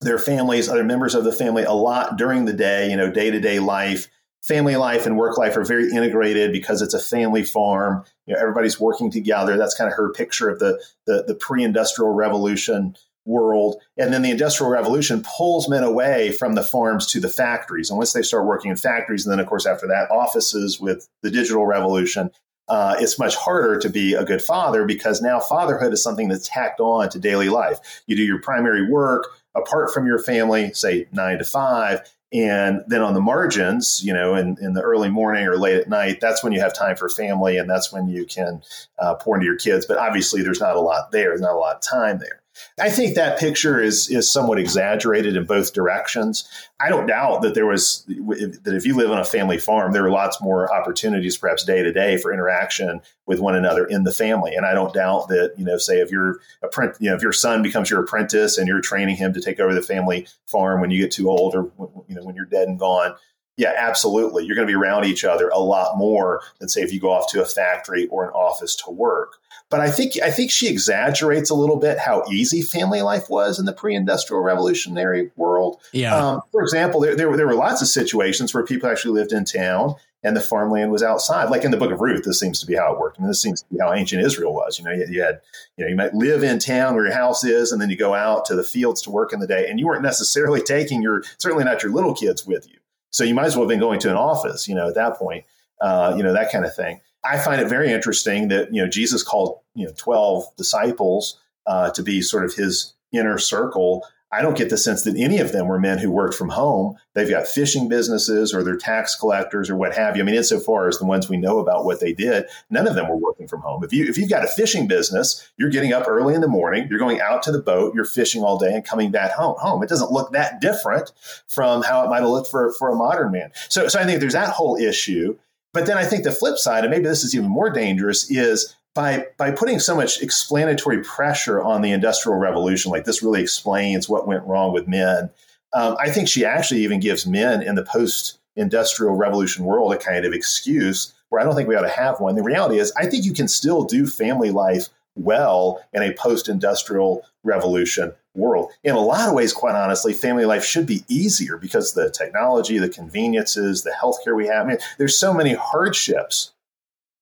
[0.00, 3.58] their families, other members of the family a lot during the day, you know, day-to-day
[3.58, 4.08] life.
[4.42, 8.04] Family life and work life are very integrated because it's a family farm.
[8.26, 9.56] You know, everybody's working together.
[9.56, 13.76] That's kind of her picture of the the, the pre-industrial revolution world.
[13.96, 17.90] And then the Industrial Revolution pulls men away from the farms to the factories.
[17.90, 21.08] And once they start working in factories, and then, of course, after that, offices with
[21.22, 22.30] the digital revolution,
[22.68, 26.48] uh, it's much harder to be a good father because now fatherhood is something that's
[26.48, 28.02] tacked on to daily life.
[28.06, 32.00] You do your primary work apart from your family, say nine to five.
[32.32, 35.88] And then on the margins, you know, in, in the early morning or late at
[35.88, 38.62] night, that's when you have time for family and that's when you can
[38.98, 39.86] uh, pour into your kids.
[39.86, 42.40] But obviously, there's not a lot there, there's not a lot of time there.
[42.80, 46.48] I think that picture is is somewhat exaggerated in both directions.
[46.80, 50.04] I don't doubt that there was that if you live on a family farm, there
[50.04, 54.12] are lots more opportunities, perhaps day to day, for interaction with one another in the
[54.12, 54.54] family.
[54.54, 57.32] And I don't doubt that you know, say if your apprentice, you know, if your
[57.32, 60.90] son becomes your apprentice and you're training him to take over the family farm when
[60.90, 61.70] you get too old or
[62.08, 63.14] you know when you're dead and gone.
[63.56, 64.44] Yeah, absolutely.
[64.44, 67.12] You're going to be around each other a lot more than say if you go
[67.12, 69.34] off to a factory or an office to work.
[69.74, 73.58] But I think I think she exaggerates a little bit how easy family life was
[73.58, 75.80] in the pre-industrial revolutionary world.
[75.90, 76.14] Yeah.
[76.14, 79.44] Um, for example, there, there, there were lots of situations where people actually lived in
[79.44, 81.50] town and the farmland was outside.
[81.50, 83.18] Like in the Book of Ruth, this seems to be how it worked.
[83.18, 84.78] I mean, this seems to be how ancient Israel was.
[84.78, 85.40] You know, you, you, had,
[85.76, 88.14] you know, you might live in town where your house is, and then you go
[88.14, 91.24] out to the fields to work in the day, and you weren't necessarily taking your,
[91.38, 92.78] certainly not your little kids with you.
[93.10, 95.16] So you might as well have been going to an office, you know, at that
[95.16, 95.46] point,
[95.80, 97.00] uh, you know, that kind of thing.
[97.24, 101.90] I find it very interesting that you know Jesus called you know twelve disciples uh,
[101.90, 104.04] to be sort of his inner circle.
[104.34, 106.96] I don't get the sense that any of them were men who worked from home.
[107.14, 110.24] They've got fishing businesses or they're tax collectors or what have you.
[110.24, 113.08] I mean, insofar as the ones we know about what they did, none of them
[113.08, 113.84] were working from home.
[113.84, 116.88] If you if you've got a fishing business, you're getting up early in the morning,
[116.90, 119.54] you're going out to the boat, you're fishing all day and coming back home.
[119.60, 119.84] Home.
[119.84, 121.12] It doesn't look that different
[121.46, 123.52] from how it might have looked for, for a modern man.
[123.68, 125.38] So so I think there's that whole issue.
[125.74, 128.74] But then I think the flip side, and maybe this is even more dangerous, is
[128.94, 134.08] by by putting so much explanatory pressure on the industrial revolution like this really explains
[134.08, 135.30] what went wrong with men
[135.72, 139.98] um, i think she actually even gives men in the post industrial revolution world a
[139.98, 142.36] kind of excuse where i don't think we ought to have one.
[142.36, 146.48] The reality is i think you can still do family life well in a post
[146.48, 151.56] industrial revolution world in a lot of ways quite honestly family life should be easier
[151.56, 156.52] because the technology the conveniences the healthcare we have I mean, there's so many hardships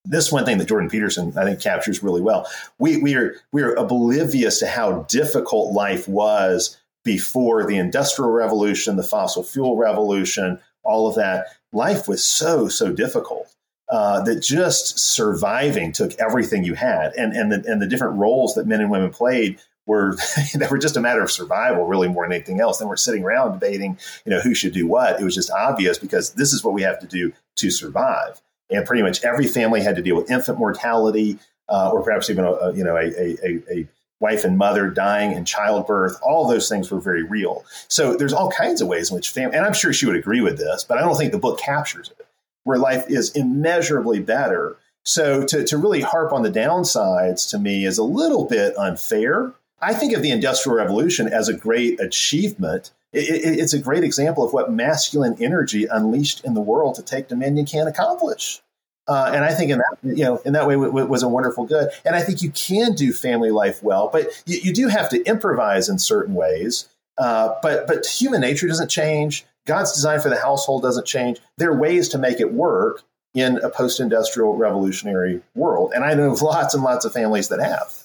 [0.04, 2.50] this one thing that Jordan Peterson I think captures really well.
[2.78, 8.96] We we are we are oblivious to how difficult life was before the industrial revolution,
[8.96, 11.46] the fossil fuel revolution, all of that.
[11.72, 13.48] Life was so so difficult.
[13.88, 18.54] Uh, that just surviving took everything you had, and and the and the different roles
[18.54, 20.16] that men and women played were
[20.54, 22.78] they were just a matter of survival, really more than anything else.
[22.78, 25.20] Then we're sitting around debating, you know, who should do what.
[25.20, 28.40] It was just obvious because this is what we have to do to survive
[28.72, 32.44] and pretty much every family had to deal with infant mortality, uh, or perhaps even
[32.44, 33.88] a, a you know a, a, a,
[34.20, 36.16] wife and mother dying in childbirth.
[36.22, 37.64] All those things were very real.
[37.88, 40.40] So there's all kinds of ways in which family, and I'm sure she would agree
[40.40, 42.24] with this, but I don't think the book captures it,
[42.62, 44.76] where life is immeasurably better.
[45.04, 49.54] So to, to really harp on the downsides to me is a little bit unfair.
[49.82, 54.04] I think of the Industrial Revolution as a great achievement it, it, it's a great
[54.04, 58.62] example of what masculine energy unleashed in the world to take dominion can accomplish.
[59.08, 61.64] Uh, and I think in that you know in that way it, was a wonderful
[61.64, 61.90] good.
[62.04, 65.22] And I think you can do family life well, but you, you do have to
[65.24, 66.88] improvise in certain ways.
[67.18, 69.44] Uh, but but human nature doesn't change.
[69.66, 71.38] God's design for the household doesn't change.
[71.58, 73.02] There are ways to make it work
[73.34, 78.01] in a post-industrial revolutionary world, and I know lots and lots of families that have.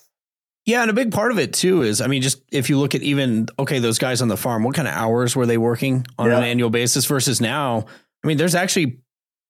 [0.67, 2.93] Yeah, and a big part of it too is, I mean, just if you look
[2.93, 6.05] at even okay, those guys on the farm, what kind of hours were they working
[6.19, 6.37] on yeah.
[6.37, 7.85] an annual basis versus now?
[8.21, 8.99] I mean, there's actually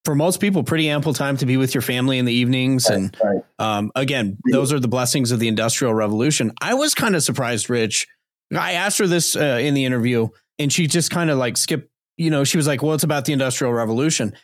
[0.06, 2.98] for most people pretty ample time to be with your family in the evenings, right,
[2.98, 3.44] and right.
[3.58, 6.54] Um, again, those are the blessings of the industrial revolution.
[6.62, 8.08] I was kind of surprised, Rich.
[8.56, 10.28] I asked her this uh, in the interview,
[10.60, 11.90] and she just kind of like skipped.
[12.18, 14.36] You know, she was like, "Well, it's about the industrial revolution."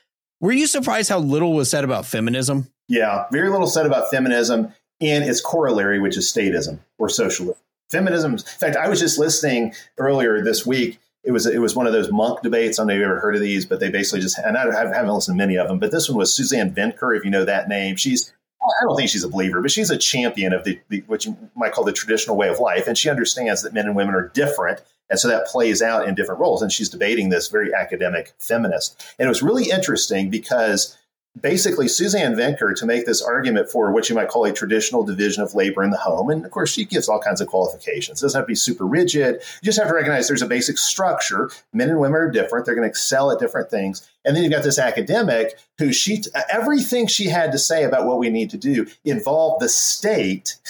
[0.42, 2.68] Were you surprised how little was said about feminism?
[2.90, 4.74] Yeah, very little said about feminism
[5.10, 7.62] and its corollary, which is statism or socialism.
[7.90, 8.34] Feminism.
[8.34, 11.00] In fact, I was just listening earlier this week.
[11.24, 12.80] It was it was one of those Munk debates.
[12.80, 14.66] I don't know if you've ever heard of these, but they basically just and I
[14.66, 15.80] haven't listened to many of them.
[15.80, 17.96] But this one was Suzanne Venker, if you know that name.
[17.96, 21.26] She's I don't think she's a believer, but she's a champion of the, the, what
[21.26, 24.16] you might call the traditional way of life, and she understands that men and women
[24.16, 26.62] are different, and so that plays out in different roles.
[26.62, 30.98] And she's debating this very academic feminist, and it was really interesting because
[31.40, 35.44] basically Suzanne Venker to make this argument for what you might call a traditional division
[35.44, 36.30] of labor in the home.
[36.30, 38.22] And of course, she gives all kinds of qualifications.
[38.22, 39.36] It doesn't have to be super rigid.
[39.36, 41.50] You just have to recognize there's a basic structure.
[41.74, 42.66] Men and women are different.
[42.66, 44.08] They're going to excel at different things.
[44.26, 48.20] And then you've got this academic who she, everything she had to say about what
[48.20, 50.58] we need to do involved the state.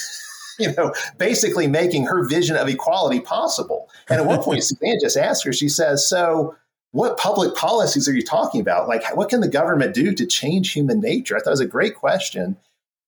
[0.60, 3.89] You know, basically making her vision of equality possible.
[4.08, 6.56] And at one point, Suzanne just asked her, she says, So,
[6.93, 8.88] what public policies are you talking about?
[8.88, 11.36] Like, what can the government do to change human nature?
[11.36, 12.56] I thought it was a great question.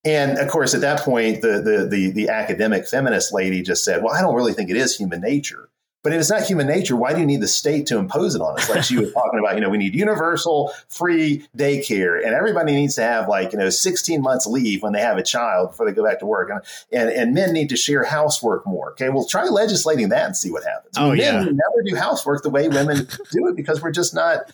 [0.03, 4.01] And of course, at that point, the, the, the, the academic feminist lady just said,
[4.03, 5.69] well, I don't really think it is human nature.
[6.05, 8.41] But if it's not human nature, why do you need the state to impose it
[8.41, 8.69] on us?
[8.69, 12.93] Like she was talking about, you know, we need universal free daycare, and everybody needs
[12.97, 15.93] to have like you know 16 months leave when they have a child before they
[15.93, 16.51] go back to work,
[16.91, 18.91] and and men need to share housework more.
[18.91, 20.93] Okay, well, try legislating that and see what happens.
[20.95, 24.53] Oh men yeah, never do housework the way women do it because we're just not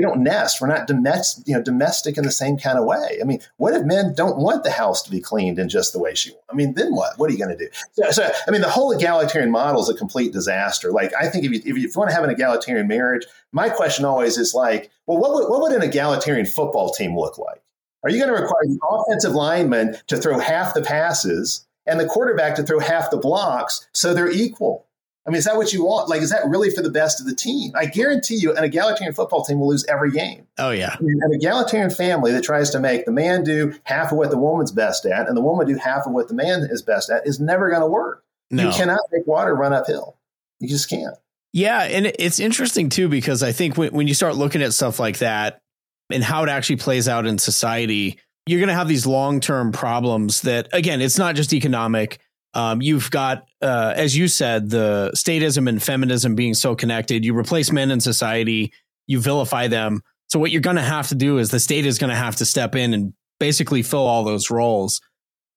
[0.00, 0.62] we don't nest.
[0.62, 3.18] We're not domestic, you know, domestic in the same kind of way.
[3.20, 5.98] I mean, what if men don't want the house to be cleaned in just the
[5.98, 6.32] way she?
[6.50, 7.18] I mean, then what?
[7.18, 7.70] What are you going to do?
[7.92, 10.90] So, so, I mean, the whole egalitarian model is a complete disaster.
[10.90, 13.26] Like, I think if you, if you, if you want to have an egalitarian marriage,
[13.52, 17.36] my question always is like, well, what would, what would an egalitarian football team look
[17.36, 17.60] like?
[18.02, 22.06] Are you going to require the offensive lineman to throw half the passes and the
[22.06, 24.86] quarterback to throw half the blocks so they're equal?
[25.26, 26.08] I mean, is that what you want?
[26.08, 27.72] Like, is that really for the best of the team?
[27.76, 30.46] I guarantee you, an egalitarian football team will lose every game.
[30.56, 30.96] Oh, yeah.
[30.98, 34.30] I mean, an egalitarian family that tries to make the man do half of what
[34.30, 37.10] the woman's best at and the woman do half of what the man is best
[37.10, 38.24] at is never going to work.
[38.50, 38.68] No.
[38.68, 40.16] You cannot make water run uphill.
[40.58, 41.14] You just can't.
[41.52, 41.82] Yeah.
[41.82, 45.18] And it's interesting, too, because I think when, when you start looking at stuff like
[45.18, 45.60] that
[46.08, 49.70] and how it actually plays out in society, you're going to have these long term
[49.70, 52.18] problems that, again, it's not just economic
[52.54, 57.24] Um, you've got, uh, as you said, the statism and feminism being so connected.
[57.24, 58.72] You replace men in society,
[59.06, 60.02] you vilify them.
[60.28, 62.36] So what you're going to have to do is the state is going to have
[62.36, 65.00] to step in and basically fill all those roles.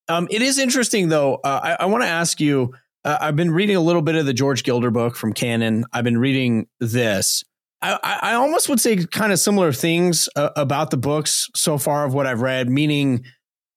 [0.08, 1.36] Um, it is interesting, though.
[1.44, 2.74] Uh, I, I want to ask you.
[3.06, 5.86] Uh, I've been reading a little bit of the George Gilder book from Canon.
[5.92, 7.44] I've been reading this.
[7.82, 12.06] I, I almost would say kind of similar things uh, about the books so far
[12.06, 12.70] of what I've read.
[12.70, 13.26] Meaning,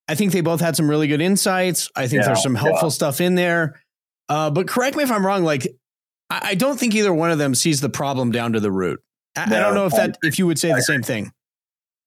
[0.08, 1.90] I think they both had some really good insights.
[1.96, 2.92] I think yeah, there's some helpful yeah.
[2.92, 3.80] stuff in there.
[4.28, 5.44] Uh, but correct me if I'm wrong.
[5.44, 5.66] Like,
[6.30, 9.02] I, I, don't think either one of them sees the problem down to the root.
[9.36, 11.32] I, no, I don't know if that if you would say the same thing.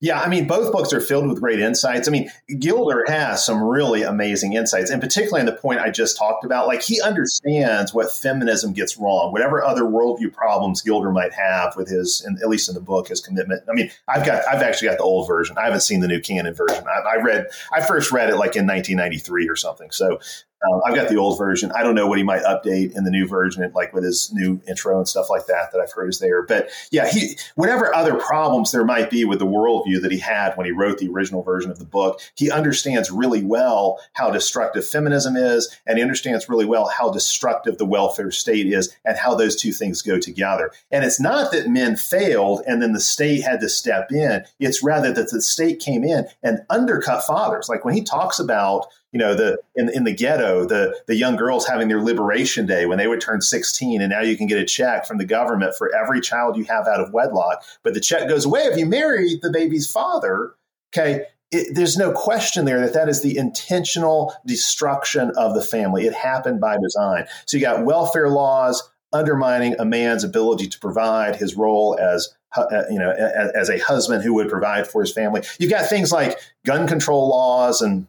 [0.02, 2.08] Yeah, I mean, both books are filled with great insights.
[2.08, 6.18] I mean, Gilder has some really amazing insights, and particularly in the point I just
[6.18, 6.68] talked about.
[6.68, 11.90] Like, he understands what feminism gets wrong, whatever other worldview problems Gilder might have with
[11.90, 13.64] his, and at least in the book, his commitment.
[13.70, 15.58] I mean, I've got, I've actually got the old version.
[15.58, 16.86] I haven't seen the new canon version.
[16.88, 19.92] I, I read, I first read it like in 1993 or something.
[19.92, 20.20] So
[20.68, 21.72] um, I've got the old version.
[21.74, 24.62] I don't know what he might update in the new version, like with his new
[24.68, 26.44] intro and stuff like that that I've heard is there.
[26.44, 30.56] But yeah, he whatever other problems there might be with the worldview that he had
[30.56, 34.86] when he wrote the original version of the book, he understands really well how destructive
[34.86, 39.36] feminism is, and he understands really well how destructive the welfare state is, and how
[39.36, 40.72] those two things go together.
[40.92, 44.84] And it's not that men failed and then the state had to step in; it's
[44.84, 47.70] rather that the state came in and undercut fathers.
[47.70, 51.36] Like when he talks about you know the in, in the ghetto the the young
[51.36, 54.58] girls having their liberation day when they would turn 16 and now you can get
[54.58, 58.00] a check from the government for every child you have out of wedlock but the
[58.00, 60.54] check goes away if you marry the baby's father
[60.94, 61.26] okay?
[61.52, 66.06] It, there's no question there that that is the intentional destruction of the family.
[66.06, 67.26] It happened by design.
[67.46, 72.84] So you got welfare laws undermining a man's ability to provide his role as uh,
[72.92, 75.42] you know as a husband who would provide for his family.
[75.58, 78.08] You've got things like gun control laws and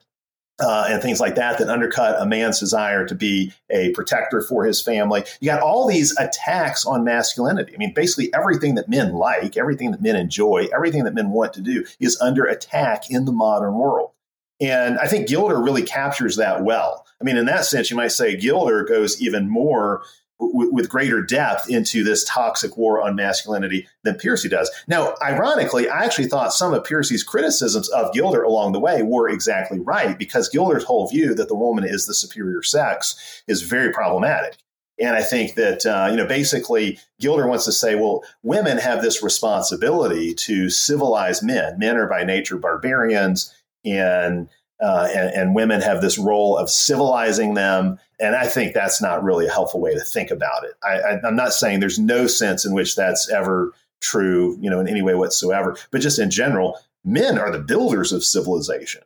[0.61, 4.65] uh, and things like that that undercut a man's desire to be a protector for
[4.65, 5.25] his family.
[5.41, 7.75] You got all these attacks on masculinity.
[7.75, 11.55] I mean, basically everything that men like, everything that men enjoy, everything that men want
[11.55, 14.11] to do is under attack in the modern world.
[14.61, 17.07] And I think Gilder really captures that well.
[17.21, 20.03] I mean, in that sense, you might say Gilder goes even more
[20.41, 24.71] with greater depth into this toxic war on masculinity than Pearcey does.
[24.89, 29.29] Now, ironically, I actually thought some of Pearcey's criticisms of Gilder along the way were
[29.29, 33.93] exactly right because Gilder's whole view that the woman is the superior sex is very
[33.93, 34.57] problematic.
[34.99, 39.01] And I think that, uh, you know, basically Gilder wants to say, well, women have
[39.01, 41.79] this responsibility to civilize men.
[41.79, 44.49] Men are by nature barbarians and
[44.81, 47.99] uh, and, and, women have this role of civilizing them.
[48.19, 50.73] And I think that's not really a helpful way to think about it.
[50.83, 54.89] I, am not saying there's no sense in which that's ever true, you know, in
[54.89, 59.03] any way whatsoever, but just in general, men are the builders of civilization.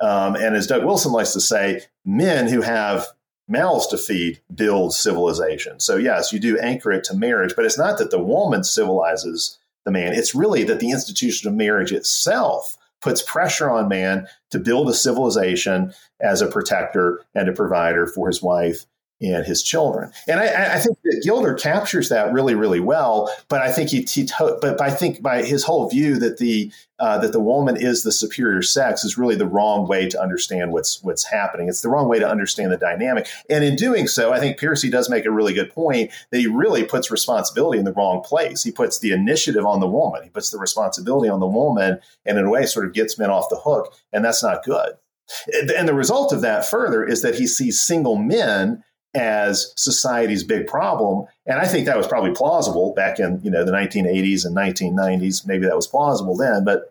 [0.00, 3.06] Um, and as Doug Wilson likes to say, men who have
[3.48, 5.80] mouths to feed build civilization.
[5.80, 9.58] So yes, you do anchor it to marriage, but it's not that the woman civilizes
[9.84, 10.12] the man.
[10.12, 14.94] It's really that the institution of marriage itself puts pressure on man to build a
[14.94, 18.86] civilization as a protector and a provider for his wife
[19.20, 20.10] and his children.
[20.26, 23.32] And I, I, think that Gilder captures that really, really well.
[23.48, 27.18] But I think he, he but I think by his whole view that the uh,
[27.18, 31.02] that the woman is the superior sex is really the wrong way to understand what's
[31.02, 31.68] what's happening.
[31.68, 33.28] It's the wrong way to understand the dynamic.
[33.48, 36.46] And in doing so, I think Pearcey does make a really good point that he
[36.46, 38.62] really puts responsibility in the wrong place.
[38.62, 40.22] He puts the initiative on the woman.
[40.22, 43.30] He puts the responsibility on the woman, and in a way, sort of gets men
[43.30, 43.94] off the hook.
[44.12, 44.94] And that's not good.
[45.76, 50.66] And the result of that further is that he sees single men as society's big
[50.66, 51.26] problem.
[51.46, 55.46] And I think that was probably plausible back in, you know, the 1980s and 1990s.
[55.46, 56.90] Maybe that was plausible then, but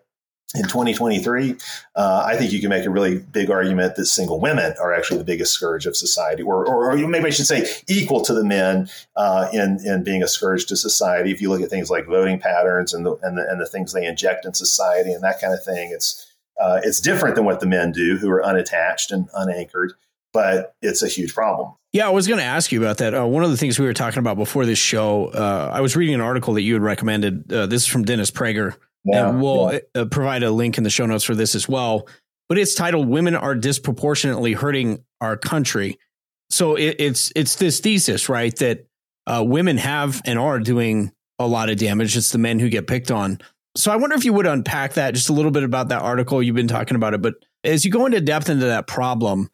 [0.54, 1.56] in 2023,
[1.96, 5.18] uh, I think you can make a really big argument that single women are actually
[5.18, 8.44] the biggest scourge of society, or, or, or maybe I should say equal to the
[8.44, 11.32] men uh, in, in being a scourge to society.
[11.32, 13.92] If you look at things like voting patterns and the, and the, and the things
[13.92, 17.58] they inject in society and that kind of thing, it's, uh, it's different than what
[17.58, 19.94] the men do who are unattached and unanchored
[20.34, 21.72] but it's a huge problem.
[21.94, 23.14] Yeah, I was going to ask you about that.
[23.14, 25.94] Uh, one of the things we were talking about before this show, uh, I was
[25.94, 27.50] reading an article that you had recommended.
[27.52, 28.74] Uh, this is from Dennis Prager,
[29.04, 29.78] yeah, and we'll yeah.
[29.94, 32.08] Uh, provide a link in the show notes for this as well.
[32.48, 36.00] But it's titled "Women Are Disproportionately Hurting Our Country."
[36.50, 38.88] So it, it's it's this thesis, right, that
[39.28, 42.16] uh, women have and are doing a lot of damage.
[42.16, 43.38] It's the men who get picked on.
[43.76, 46.42] So I wonder if you would unpack that just a little bit about that article.
[46.42, 49.48] You've been talking about it, but as you go into depth into that problem,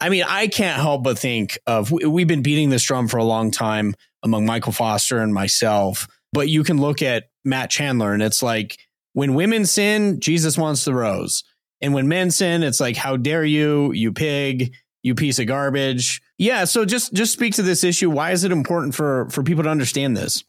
[0.00, 3.24] I mean, I can't help but think of we've been beating this drum for a
[3.24, 8.22] long time among Michael Foster and myself, but you can look at Matt Chandler and
[8.22, 8.78] it's like
[9.12, 11.44] when women sin, Jesus wants the rose.
[11.82, 16.20] And when men sin, it's like, how dare you, you pig, you piece of garbage.
[16.38, 18.10] Yeah, so just just speak to this issue.
[18.10, 20.44] Why is it important for for people to understand this?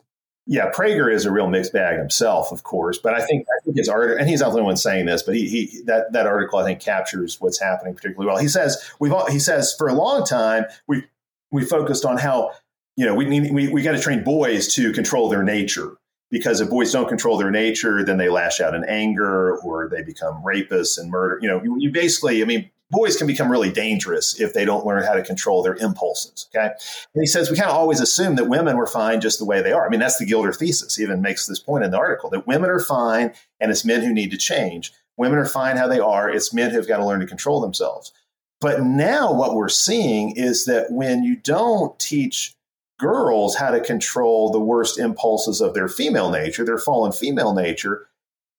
[0.47, 2.97] Yeah, Prager is a real mixed bag himself, of course.
[2.97, 5.23] But I think I think his article, and he's not the only one saying this,
[5.23, 8.37] but he, he that that article I think captures what's happening particularly well.
[8.37, 11.03] He says we've all, he says for a long time we
[11.51, 12.51] we focused on how
[12.95, 15.97] you know we need we, we got to train boys to control their nature
[16.31, 20.01] because if boys don't control their nature, then they lash out in anger or they
[20.01, 21.37] become rapists and murder.
[21.41, 24.85] You know, you, you basically, I mean, boys can become really dangerous if they don't
[24.85, 26.47] learn how to control their impulses.
[26.53, 26.67] Okay.
[26.67, 29.61] And he says we kind of always assume that women were fine just the way
[29.61, 29.85] they are.
[29.85, 30.95] I mean, that's the Gilder thesis.
[30.95, 34.01] He even makes this point in the article that women are fine and it's men
[34.01, 34.91] who need to change.
[35.17, 36.29] Women are fine how they are.
[36.29, 38.11] It's men who've got to learn to control themselves.
[38.59, 42.55] But now what we're seeing is that when you don't teach
[42.99, 48.07] girls how to control the worst impulses of their female nature, their fallen female nature,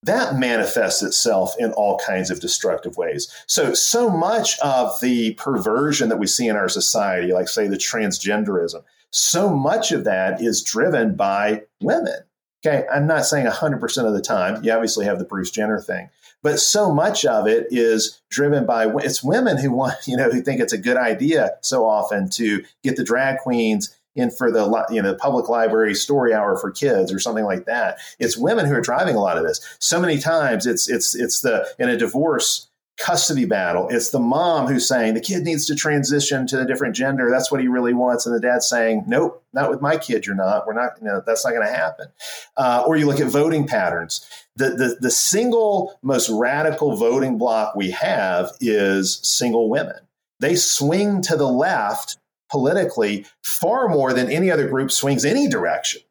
[0.03, 3.29] that manifests itself in all kinds of destructive ways.
[3.47, 7.77] So, so much of the perversion that we see in our society, like say the
[7.77, 12.21] transgenderism, so much of that is driven by women.
[12.65, 14.63] Okay, I'm not saying 100% of the time.
[14.63, 16.11] You obviously have the Bruce Jenner thing,
[16.43, 20.41] but so much of it is driven by it's women who want, you know, who
[20.41, 24.87] think it's a good idea so often to get the drag queens in for the
[24.91, 27.99] you know the public library story hour for kids or something like that.
[28.19, 29.61] It's women who are driving a lot of this.
[29.79, 33.89] So many times it's it's it's the in a divorce custody battle.
[33.89, 37.31] It's the mom who's saying the kid needs to transition to a different gender.
[37.31, 40.27] That's what he really wants, and the dad's saying, "Nope, not with my kid.
[40.27, 40.67] You're not.
[40.67, 40.93] We're not.
[41.01, 42.09] You know, that's not going to happen."
[42.57, 44.29] Uh, or you look at voting patterns.
[44.57, 49.97] The, the the single most radical voting block we have is single women.
[50.41, 52.17] They swing to the left
[52.53, 56.03] politically far more than any other group swings any direction.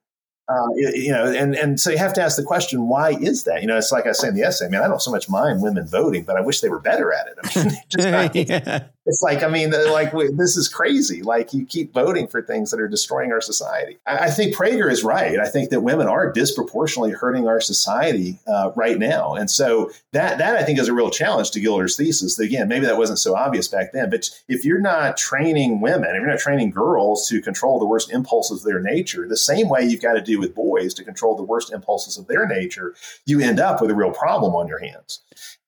[0.50, 3.62] Uh, you know, and and so you have to ask the question, why is that?
[3.62, 4.66] You know, it's like I say in the essay.
[4.66, 7.14] I mean, I don't so much mind women voting, but I wish they were better
[7.14, 7.38] at it.
[7.42, 8.08] I mean, just
[8.50, 8.88] yeah.
[9.06, 11.24] It's like I mean, like this is crazy.
[11.24, 13.98] Like you keep voting for things that are destroying our society.
[14.06, 15.40] I, I think Prager is right.
[15.40, 20.38] I think that women are disproportionately hurting our society uh, right now, and so that
[20.38, 22.38] that I think is a real challenge to Gilder's thesis.
[22.38, 26.16] Again, maybe that wasn't so obvious back then, but if you're not training women, if
[26.16, 29.84] you're not training girls to control the worst impulses of their nature, the same way
[29.84, 32.94] you've got to do with boys to control the worst impulses of their nature,
[33.26, 35.22] you end up with a real problem on your hands.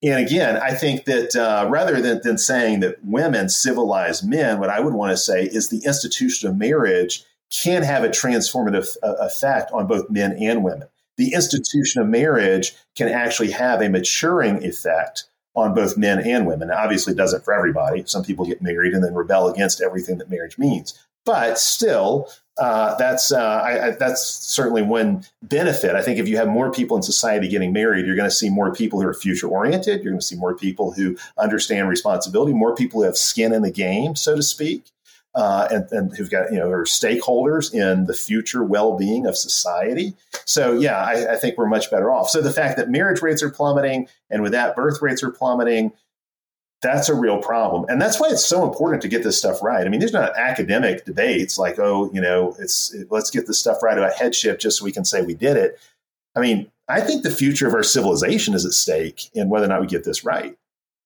[0.04, 4.70] And again, I think that uh, rather than, than saying that women civilize men, what
[4.70, 9.14] I would want to say is the institution of marriage can have a transformative uh,
[9.20, 10.90] effect on both men and women.
[11.16, 15.26] The institution of marriage can actually have a maturing effect
[15.56, 16.70] on both men and women.
[16.70, 18.04] Now, obviously, it doesn't for everybody.
[18.06, 21.00] Some people get married and then rebel against everything that marriage means.
[21.26, 22.28] But still,
[22.58, 25.96] uh, that's uh, I, I, that's certainly one benefit.
[25.96, 28.50] I think if you have more people in society getting married, you're going to see
[28.50, 30.04] more people who are future oriented.
[30.04, 33.64] You're going to see more people who understand responsibility, more people who have skin in
[33.64, 34.92] the game, so to speak,
[35.34, 39.36] uh, and, and, who've got you know are stakeholders in the future well being of
[39.36, 40.14] society.
[40.46, 42.30] So yeah, I, I think we're much better off.
[42.30, 45.92] So the fact that marriage rates are plummeting, and with that, birth rates are plummeting
[46.84, 47.86] that's a real problem.
[47.88, 49.86] And that's why it's so important to get this stuff right.
[49.86, 53.82] I mean, there's not academic debates like, oh, you know, it's let's get this stuff
[53.82, 55.80] right about headship just so we can say we did it.
[56.36, 59.70] I mean, I think the future of our civilization is at stake in whether or
[59.70, 60.56] not we get this right.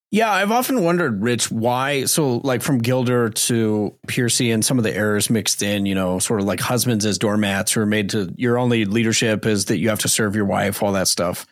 [0.10, 2.06] Yeah, I've often wondered, Rich, why.
[2.06, 6.18] So, like from Gilder to Pearcey and some of the errors mixed in, you know,
[6.20, 9.80] sort of like husbands as doormats who are made to your only leadership is that
[9.80, 11.46] you have to serve your wife, all that stuff.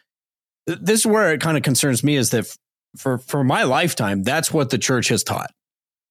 [0.67, 2.57] This is where it kind of concerns me is that
[2.95, 5.51] for for my lifetime, that's what the church has taught.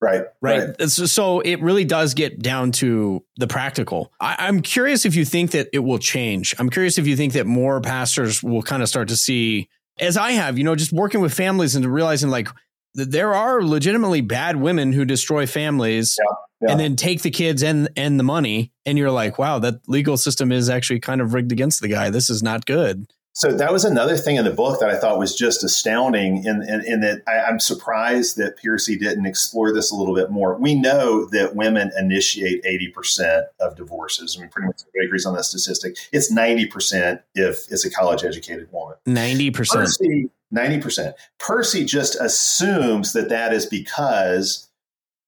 [0.05, 0.25] Right.
[0.43, 0.75] Right.
[0.79, 0.91] right.
[0.91, 4.13] So it really does get down to the practical.
[4.21, 6.55] I, am curious if you think that it will change.
[6.59, 10.19] I'm curious if you think that more pastors will kind of start to see, as
[10.19, 12.49] I have, you know, just working with families and realizing like
[12.95, 16.73] there are legitimately bad women who destroy families yeah, yeah.
[16.73, 18.73] and then take the kids and and the money.
[18.85, 22.11] And you're like, wow, that legal system is actually kind of rigged against the guy.
[22.11, 23.07] This is not good.
[23.37, 26.63] So that was another thing in the book that I thought was just astounding, in,
[26.63, 30.57] in, in that I, am surprised that Pearcey didn't explore this a little bit more.
[30.57, 34.37] We know that women initiate 80% of divorces.
[34.37, 35.97] I mean, pretty much everybody agrees on that statistic.
[36.13, 38.97] It's 90% if it's a college educated woman.
[39.09, 39.51] 90%.
[39.53, 41.15] Pearcey, 90%.
[41.41, 44.71] Pearcey just assumes that that is because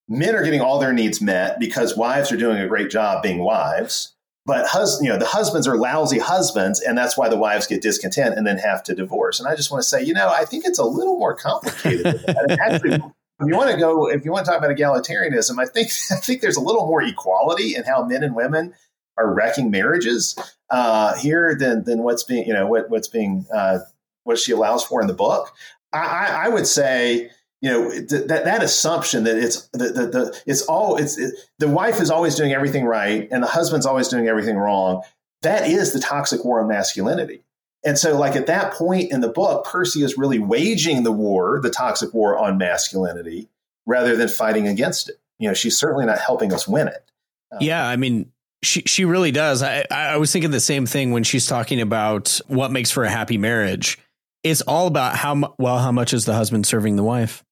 [0.09, 3.40] men are getting all their needs met because wives are doing a great job being
[3.40, 4.12] wives
[4.47, 7.82] but hus- you know the husbands are lousy husbands and that's why the wives get
[7.82, 10.44] discontent and then have to divorce and i just want to say you know i
[10.44, 12.59] think it's a little more complicated than that.
[12.62, 12.94] actually,
[13.40, 16.16] if you want to go if you want to talk about egalitarianism i think i
[16.16, 18.72] think there's a little more equality in how men and women
[19.18, 20.38] are wrecking marriages
[20.68, 23.78] uh, here than than what's being you know what what's being uh,
[24.24, 25.55] what she allows for in the book
[25.92, 27.30] I, I would say
[27.62, 31.68] you know that that assumption that it's the, the, the it's all it's it, the
[31.68, 35.02] wife is always doing everything right and the husband's always doing everything wrong
[35.42, 37.44] that is the toxic war on masculinity.
[37.84, 41.61] And so like at that point in the book Pearcey is really waging the war
[41.62, 43.48] the toxic war on masculinity
[43.86, 45.16] rather than fighting against it.
[45.38, 47.11] You know she's certainly not helping us win it.
[47.52, 48.32] Um, yeah i mean
[48.62, 49.62] she she really does.
[49.62, 53.11] I, I was thinking the same thing when she's talking about what makes for a
[53.11, 53.98] happy marriage.
[54.42, 57.44] It's all about how well how much is the husband serving the wife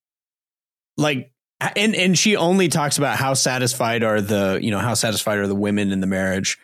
[0.96, 1.30] like
[1.60, 5.46] and and she only talks about how satisfied are the you know how satisfied are
[5.46, 6.58] the women in the marriage.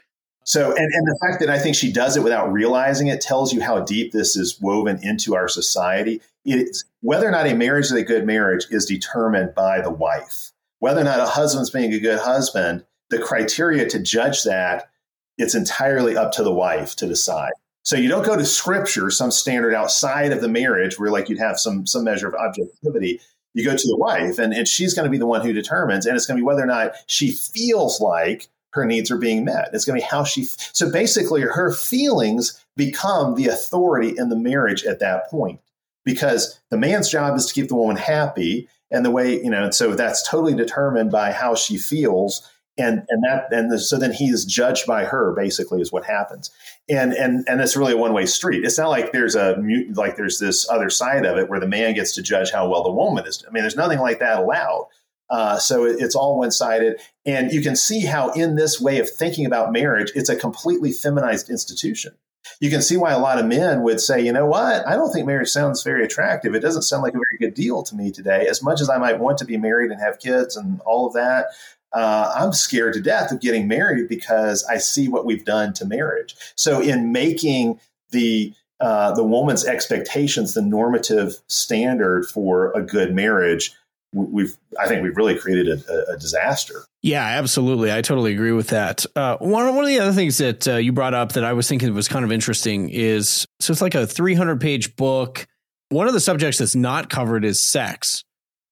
[0.45, 3.53] So and, and the fact that i think she does it without realizing it tells
[3.53, 6.21] you how deep this is woven into our society.
[6.45, 10.51] It's whether or not a marriage is a good marriage is determined by the wife.
[10.79, 14.89] Whether or not a husband's being a good husband the criteria to judge that
[15.37, 17.53] it's entirely up to the wife to decide.
[17.83, 21.39] So you don't go to scripture some standard outside of the marriage where like you'd
[21.39, 23.21] have some some measure of objectivity
[23.55, 26.07] you go to the wife and, and she's going to be the one who determines
[26.07, 29.45] and it's going to be whether or not she feels like her needs are being
[29.45, 29.71] met.
[29.73, 34.37] It's going to be how she so basically her feelings become the authority in the
[34.37, 35.61] marriage at that point
[36.05, 39.71] because the man's job is to keep the woman happy and the way you know
[39.71, 42.49] so that's totally determined by how she feels
[42.79, 46.05] and and that and the, so then he is judged by her basically is what
[46.05, 46.51] happens
[46.91, 48.65] and and and it's really a one way street.
[48.65, 49.63] It's not like there's a
[49.95, 52.83] like there's this other side of it where the man gets to judge how well
[52.83, 53.45] the woman is.
[53.47, 54.89] I mean there's nothing like that allowed.
[55.29, 58.99] Uh, so it, it's all one sided and you can see how in this way
[58.99, 62.13] of thinking about marriage it's a completely feminized institution.
[62.59, 65.13] You can see why a lot of men would say, you know what, I don't
[65.13, 66.55] think marriage sounds very attractive.
[66.55, 68.47] It doesn't sound like a very good deal to me today.
[68.49, 71.13] As much as I might want to be married and have kids and all of
[71.13, 71.47] that,
[71.93, 75.85] uh, I'm scared to death of getting married because I see what we've done to
[75.85, 76.37] marriage.
[76.55, 77.81] So, in making
[78.11, 83.73] the uh, the woman's expectations the normative standard for a good marriage,
[84.13, 86.85] we've I think we've really created a, a disaster.
[87.03, 87.93] Yeah, absolutely.
[87.93, 89.05] I totally agree with that.
[89.17, 91.69] Uh, one one of the other things that uh, you brought up that I was
[91.69, 95.47] thinking was kind of interesting is so it's like a 300 page book.
[95.89, 98.23] One of the subjects that's not covered is sex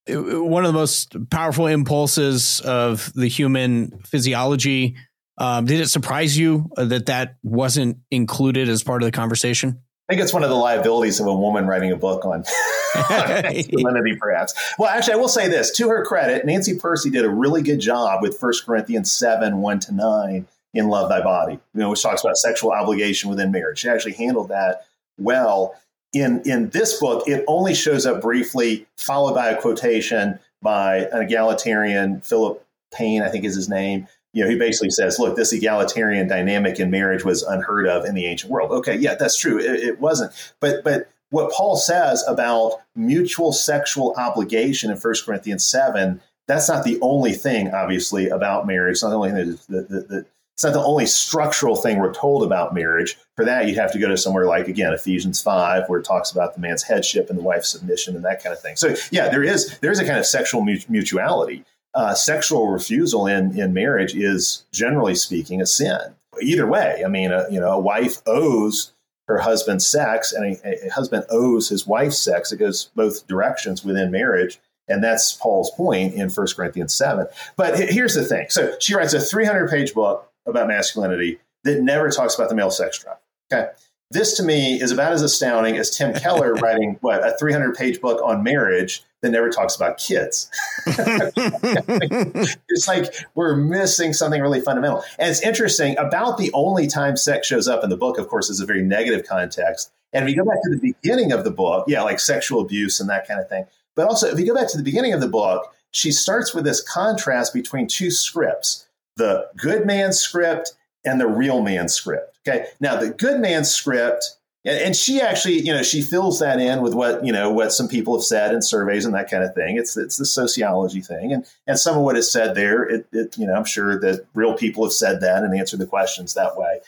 [0.08, 4.96] one of the most powerful impulses of the human physiology.
[5.36, 9.80] Um, did it surprise you that that wasn't included as part of the conversation?
[10.08, 12.42] I think it's one of the liabilities of a woman writing a book on
[13.10, 14.54] masculinity, perhaps.
[14.78, 17.78] Well, actually, I will say this to her credit, Nancy Pearcey did a really good
[17.78, 22.02] job with 1 Corinthians 7 1 to 9 in Love Thy Body, you know, which
[22.02, 23.80] talks about sexual obligation within marriage.
[23.80, 24.86] She actually handled that
[25.18, 25.74] well
[26.12, 31.22] in in this book, it only shows up briefly, followed by a quotation by an
[31.22, 34.08] egalitarian, Philip Payne, I think is his name.
[34.32, 38.14] You know, he basically says, "Look, this egalitarian dynamic in marriage was unheard of in
[38.14, 39.58] the ancient world." Okay, yeah, that's true.
[39.58, 45.66] It, it wasn't, but but what Paul says about mutual sexual obligation in 1 Corinthians
[45.66, 48.92] 7, that's not the only thing, obviously, about marriage.
[48.92, 50.26] It's not the only thing that, that, that,
[50.58, 53.16] it's not the only structural thing we're told about marriage.
[53.36, 56.32] For that, you'd have to go to somewhere like, again, Ephesians 5, where it talks
[56.32, 58.74] about the man's headship and the wife's submission and that kind of thing.
[58.74, 61.64] So, yeah, there is there is a kind of sexual mutuality.
[61.94, 66.16] Uh, sexual refusal in, in marriage is, generally speaking, a sin.
[66.42, 68.94] Either way, I mean, a, you know, a wife owes
[69.28, 72.50] her husband sex and a, a husband owes his wife sex.
[72.50, 74.58] It goes both directions within marriage.
[74.88, 77.26] And that's Paul's point in 1 Corinthians 7.
[77.56, 78.46] But here's the thing.
[78.50, 82.70] So she writes a 300 page book about masculinity that never talks about the male
[82.70, 83.16] sex drive.
[83.52, 83.70] Okay.
[84.10, 88.00] This to me is about as astounding as Tim Keller writing what a 300 page
[88.00, 90.48] book on marriage that never talks about kids.
[90.86, 95.04] it's like we're missing something really fundamental.
[95.18, 98.48] And it's interesting about the only time sex shows up in the book, of course,
[98.48, 99.90] is a very negative context.
[100.12, 103.00] And if you go back to the beginning of the book, yeah, like sexual abuse
[103.00, 103.66] and that kind of thing.
[103.94, 106.64] But also, if you go back to the beginning of the book, she starts with
[106.64, 108.86] this contrast between two scripts
[109.18, 110.72] the good man script
[111.04, 112.38] and the real man script.
[112.46, 112.66] Okay.
[112.80, 116.94] Now, the good man script, and she actually, you know, she fills that in with
[116.94, 119.76] what, you know, what some people have said in surveys and that kind of thing.
[119.76, 121.32] It's it's the sociology thing.
[121.32, 124.26] And and some of what is said there, it, it you know, I'm sure that
[124.34, 126.80] real people have said that and answered the questions that way.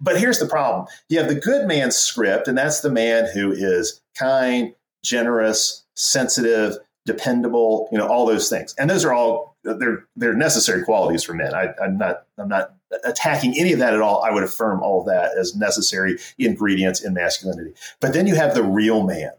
[0.00, 0.86] But here's the problem.
[1.08, 6.76] You have the good man script, and that's the man who is kind, generous, sensitive,
[7.04, 8.74] dependable, you know, all those things.
[8.78, 11.54] And those are all they're they're necessary qualities for men.
[11.54, 14.22] I, am not I'm not attacking any of that at all.
[14.22, 17.74] I would affirm all of that as necessary ingredients in masculinity.
[18.00, 19.32] But then you have the real man,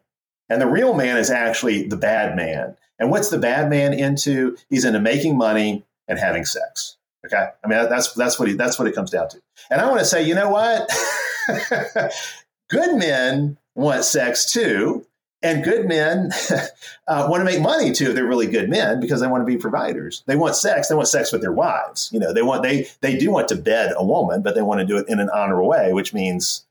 [0.50, 2.76] and the real man is actually the bad man.
[3.00, 4.58] And what's the bad man into?
[4.70, 6.98] He's into making money and having sex.
[7.26, 9.42] Okay, I mean that's that's what he that's what it comes down to.
[9.70, 10.90] And I want to say, you know what?
[12.70, 15.06] Good men want sex too
[15.42, 16.32] And good men
[17.08, 18.12] uh, want to make money too.
[18.12, 20.24] They're really good men because they want to be providers.
[20.26, 20.90] They want sex.
[20.90, 22.10] They want sex with their wives.
[22.12, 24.82] You know, they want they they do want to bed a woman, but they want
[24.82, 26.66] to do it in an honorable way, which means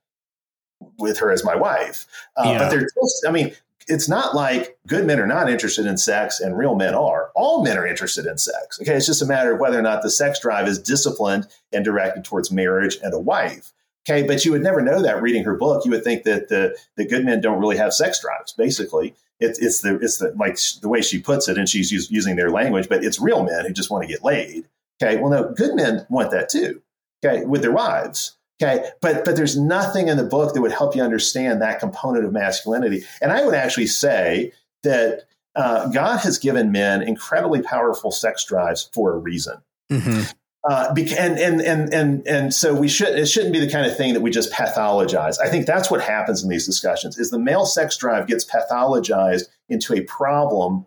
[0.98, 2.06] with her as my wife.
[2.36, 2.58] Uh, yeah.
[2.58, 3.54] But they're just, I mean,
[3.88, 7.30] it's not like good men are not interested in sex and real men are.
[7.34, 8.78] All men are interested in sex.
[8.80, 8.94] Okay.
[8.94, 12.24] It's just a matter of whether or not the sex drive is disciplined and directed
[12.24, 13.72] towards marriage and a wife.
[14.08, 14.26] Okay.
[14.26, 15.84] But you would never know that reading her book.
[15.84, 19.14] You would think that the, the good men don't really have sex drives, basically.
[19.40, 22.36] It's, it's the, it's the, like the way she puts it, and she's use, using
[22.36, 24.68] their language, but it's real men who just want to get laid.
[25.02, 25.20] Okay.
[25.20, 26.82] Well, no, good men want that too.
[27.24, 27.44] Okay.
[27.44, 28.36] With their wives.
[28.60, 32.24] Okay, but but there's nothing in the book that would help you understand that component
[32.24, 33.04] of masculinity.
[33.22, 34.50] And I would actually say
[34.82, 39.58] that uh, God has given men incredibly powerful sex drives for a reason.
[39.92, 40.32] Mm-hmm.
[40.68, 43.96] Uh, and, and and and and so we should it shouldn't be the kind of
[43.96, 45.36] thing that we just pathologize.
[45.40, 49.44] I think that's what happens in these discussions is the male sex drive gets pathologized
[49.68, 50.84] into a problem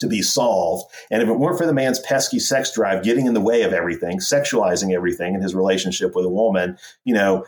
[0.00, 0.92] to be solved.
[1.10, 3.72] And if it weren't for the man's pesky sex drive getting in the way of
[3.72, 7.46] everything, sexualizing everything in his relationship with a woman, you know,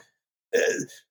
[0.56, 0.60] uh,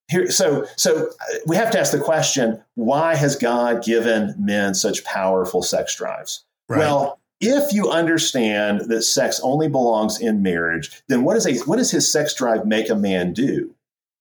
[0.09, 1.09] here, so so
[1.45, 6.45] we have to ask the question: Why has God given men such powerful sex drives?
[6.67, 6.79] Right.
[6.79, 11.77] Well, if you understand that sex only belongs in marriage, then what, is a, what
[11.77, 13.73] does his sex drive make a man do?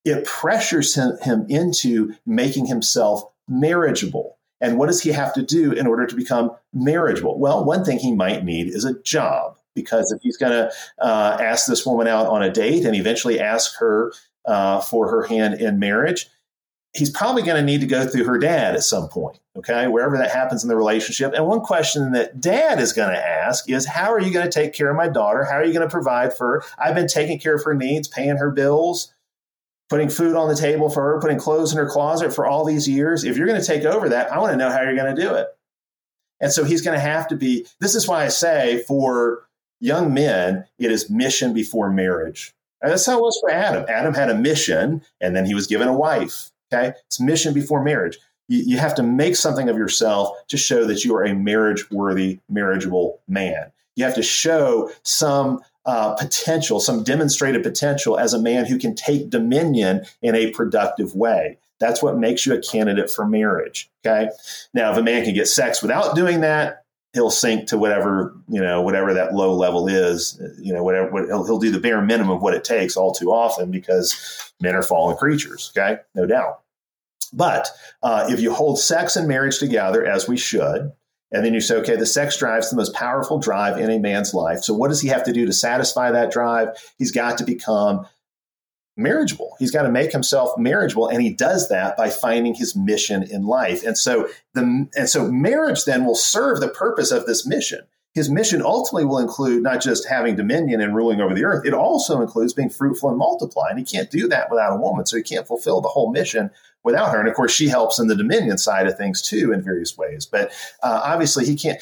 [0.04, 4.36] It pressures him, him into making himself marriageable.
[4.60, 7.38] And what does he have to do in order to become marriageable?
[7.38, 11.36] Well, one thing he might need is a job because if he's going to uh,
[11.40, 14.12] ask this woman out on a date and eventually ask her
[14.46, 16.28] uh, for her hand in marriage,
[16.96, 20.16] he's probably going to need to go through her dad at some point, okay, wherever
[20.18, 21.32] that happens in the relationship.
[21.34, 24.52] And one question that dad is going to ask is, How are you going to
[24.52, 25.44] take care of my daughter?
[25.44, 26.64] How are you going to provide for her?
[26.78, 29.12] I've been taking care of her needs, paying her bills
[29.88, 32.88] putting food on the table for her, putting clothes in her closet for all these
[32.88, 33.24] years.
[33.24, 35.20] If you're going to take over that, I want to know how you're going to
[35.20, 35.48] do it.
[36.40, 37.66] And so he's going to have to be.
[37.80, 39.48] This is why I say for
[39.80, 42.52] young men, it is mission before marriage.
[42.82, 43.86] And that's how it was for Adam.
[43.88, 46.50] Adam had a mission, and then he was given a wife.
[46.72, 48.18] Okay, it's mission before marriage.
[48.48, 51.90] You, you have to make something of yourself to show that you are a marriage
[51.90, 53.72] worthy, marriageable man.
[53.94, 58.94] You have to show some uh, potential, some demonstrated potential as a man who can
[58.94, 61.58] take dominion in a productive way.
[61.78, 63.90] That's what makes you a candidate for marriage.
[64.04, 64.30] Okay.
[64.74, 66.84] Now, if a man can get sex without doing that,
[67.16, 70.38] he'll sink to whatever you know, whatever that low level is.
[70.58, 73.32] You know, whatever he'll, he'll do the bare minimum of what it takes all too
[73.32, 75.72] often because men are fallen creatures.
[75.74, 76.60] Okay, no doubt.
[77.32, 77.68] But
[78.02, 80.92] uh, if you hold sex and marriage together as we should,
[81.32, 83.98] and then you say, okay, the sex drive is the most powerful drive in a
[83.98, 84.60] man's life.
[84.60, 86.68] So what does he have to do to satisfy that drive?
[86.98, 88.06] He's got to become
[88.96, 89.56] marriageable.
[89.58, 93.44] He's got to make himself marriageable, and he does that by finding his mission in
[93.44, 93.84] life.
[93.84, 97.80] And so the and so marriage then will serve the purpose of this mission.
[98.14, 101.74] His mission ultimately will include not just having dominion and ruling over the earth, it
[101.74, 103.68] also includes being fruitful and multiply.
[103.68, 105.04] And he can't do that without a woman.
[105.04, 106.50] So he can't fulfill the whole mission
[106.82, 107.18] without her.
[107.20, 110.24] And of course, she helps in the dominion side of things too in various ways.
[110.24, 110.50] But
[110.82, 111.78] uh, obviously, he can't.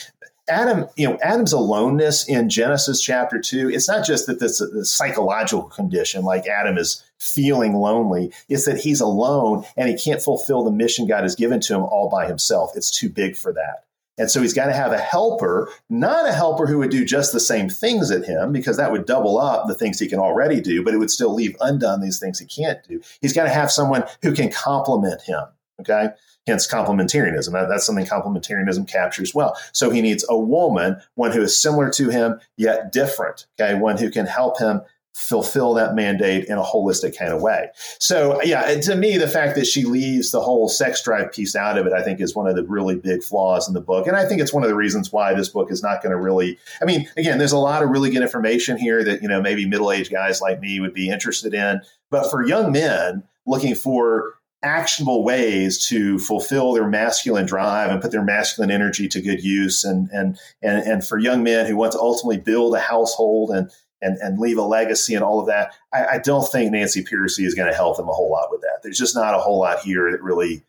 [0.49, 4.85] Adam, you know, Adam's aloneness in Genesis chapter two, it's not just that this a
[4.85, 8.33] psychological condition, like Adam is feeling lonely.
[8.49, 11.83] It's that he's alone and he can't fulfill the mission God has given to him
[11.83, 12.73] all by himself.
[12.77, 13.85] It's too big for that.
[14.17, 17.33] And so he's got to have a helper, not a helper who would do just
[17.33, 20.61] the same things at him, because that would double up the things he can already
[20.61, 23.01] do, but it would still leave undone these things he can't do.
[23.21, 25.43] He's got to have someone who can complement him.
[25.81, 26.11] Okay.
[26.47, 27.53] Hence complementarianism.
[27.69, 29.57] that's something complementarianism captures well.
[29.73, 33.47] So he needs a woman, one who is similar to him, yet different.
[33.59, 33.75] Okay.
[33.75, 34.83] One who can help him
[35.15, 37.69] fulfill that mandate in a holistic kind of way.
[38.01, 41.79] So, yeah, to me, the fact that she leaves the whole sex drive piece out
[41.79, 44.09] of it, I think, is one of the really big flaws in the book.
[44.09, 46.21] And I think it's one of the reasons why this book is not going to
[46.21, 49.41] really, I mean, again, there's a lot of really good information here that, you know,
[49.41, 51.81] maybe middle aged guys like me would be interested in.
[52.11, 54.35] But for young men looking for
[54.65, 59.85] actionable ways to fulfill their masculine drive and put their masculine energy to good use
[59.85, 63.71] and and and, and for young men who want to ultimately build a household and
[64.01, 65.73] and, and leave a legacy and all of that.
[65.93, 68.61] I, I don't think Nancy Pearcey is going to help them a whole lot with
[68.63, 68.81] that.
[68.83, 70.63] There's just not a whole lot here that really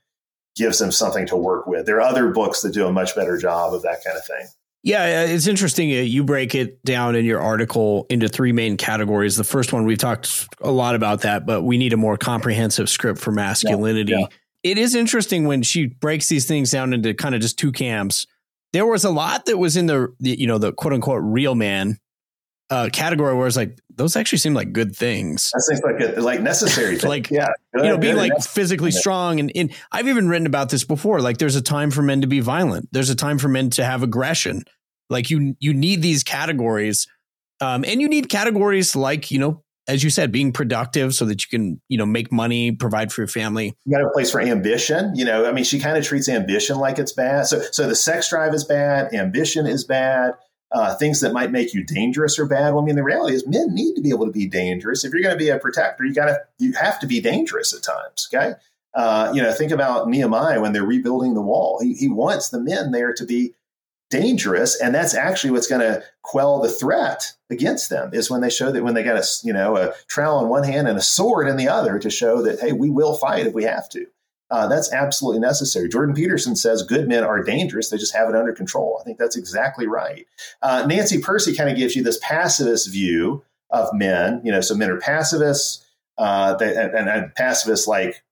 [0.56, 1.86] gives them something to work with.
[1.86, 4.48] There are other books that do a much better job of that kind of thing.
[4.86, 5.90] Yeah, it's interesting.
[5.90, 9.36] Uh, you break it down in your article into three main categories.
[9.36, 12.88] The first one, we've talked a lot about that, but we need a more comprehensive
[12.88, 14.12] script for masculinity.
[14.12, 14.28] Yeah, yeah.
[14.62, 18.28] It is interesting when she breaks these things down into kind of just two camps.
[18.74, 21.98] There was a lot that was in the, you know, the quote unquote real man
[22.70, 25.52] uh, category where it's like those actually seem like good things.
[25.54, 26.98] That seems like a, like necessary.
[27.04, 30.84] like yeah, you know, being like physically strong and, and I've even written about this
[30.84, 31.22] before.
[31.22, 32.90] Like there's a time for men to be violent.
[32.92, 34.64] There's a time for men to have aggression.
[35.10, 37.08] Like you you need these categories,
[37.62, 41.44] um, and you need categories like you know as you said, being productive so that
[41.44, 43.76] you can, you know, make money, provide for your family.
[43.86, 45.16] You got a place for ambition.
[45.16, 47.46] You know, I mean, she kind of treats ambition like it's bad.
[47.46, 50.34] So, so the sex drive is bad, ambition is bad
[50.72, 52.74] uh, things that might make you dangerous or bad.
[52.74, 55.06] Well, I mean, the reality is men need to be able to be dangerous.
[55.06, 57.74] If you're going to be a protector, you got to you have to be dangerous
[57.74, 58.28] at times.
[58.34, 58.54] Okay,
[58.94, 61.80] uh, you know, think about Nehemiah when they're rebuilding the wall.
[61.82, 63.54] He, he wants the men there to be
[64.10, 68.12] dangerous, and that's actually what's going to quell the threat against them.
[68.14, 70.64] Is when they show that when they got a you know a trowel in one
[70.64, 73.54] hand and a sword in the other to show that hey, we will fight if
[73.54, 74.06] we have to.
[74.52, 75.90] Uh, that's absolutely necessary.
[75.90, 77.90] Jordan Peterson says good men are dangerous.
[77.90, 79.00] They just have it under control.
[79.02, 80.28] I think that's exactly right.
[80.62, 84.42] Uh, Nancy Pearcey kind of gives you this pacifist view of men.
[84.44, 85.84] You know, so men are pacifists,
[86.18, 88.24] uh, they, and, and pacifists like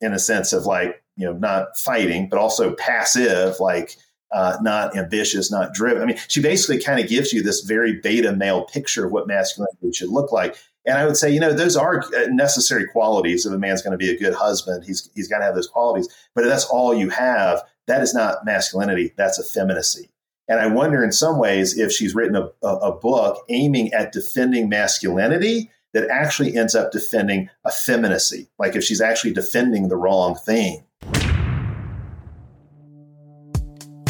[0.00, 3.96] in a sense of like you know not fighting, but also passive, like
[4.32, 6.02] uh, not ambitious, not driven.
[6.02, 9.26] I mean, she basically kind of gives you this very beta male picture of what
[9.26, 10.56] masculinity should look like.
[10.84, 13.92] And I would say, you know, those are uh, necessary qualities if a man's going
[13.92, 14.84] to be a good husband.
[14.84, 16.08] He's he's got to have those qualities.
[16.34, 19.12] But if that's all you have, that is not masculinity.
[19.16, 20.10] That's effeminacy.
[20.48, 24.12] And I wonder, in some ways, if she's written a, a, a book aiming at
[24.12, 30.34] defending masculinity that actually ends up defending effeminacy, like if she's actually defending the wrong
[30.34, 30.84] thing.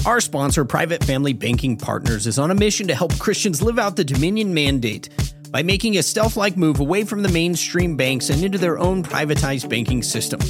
[0.06, 3.96] Our sponsor, Private Family Banking Partners, is on a mission to help Christians live out
[3.96, 5.08] the Dominion mandate
[5.50, 9.02] by making a stealth like move away from the mainstream banks and into their own
[9.02, 10.40] privatized banking system.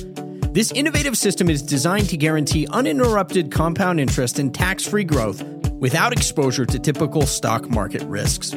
[0.53, 5.43] This innovative system is designed to guarantee uninterrupted compound interest and tax free growth
[5.73, 8.55] without exposure to typical stock market risks.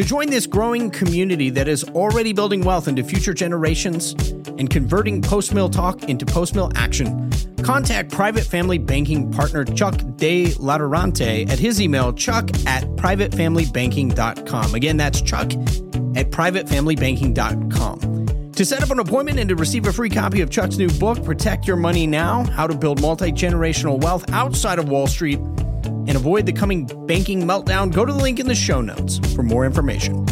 [0.00, 4.12] To join this growing community that is already building wealth into future generations
[4.56, 7.30] and converting post mill talk into post mill action,
[7.62, 14.74] contact private family banking partner Chuck De Laterante at his email chuck at privatefamilybanking.com.
[14.74, 15.52] Again, that's chuck
[16.16, 18.52] at privatefamilybanking.com.
[18.52, 21.22] To set up an appointment and to receive a free copy of Chuck's new book,
[21.22, 25.40] Protect Your Money Now How to Build Multi Generational Wealth Outside of Wall Street
[26.08, 29.42] and avoid the coming banking meltdown, go to the link in the show notes for
[29.42, 30.24] more information.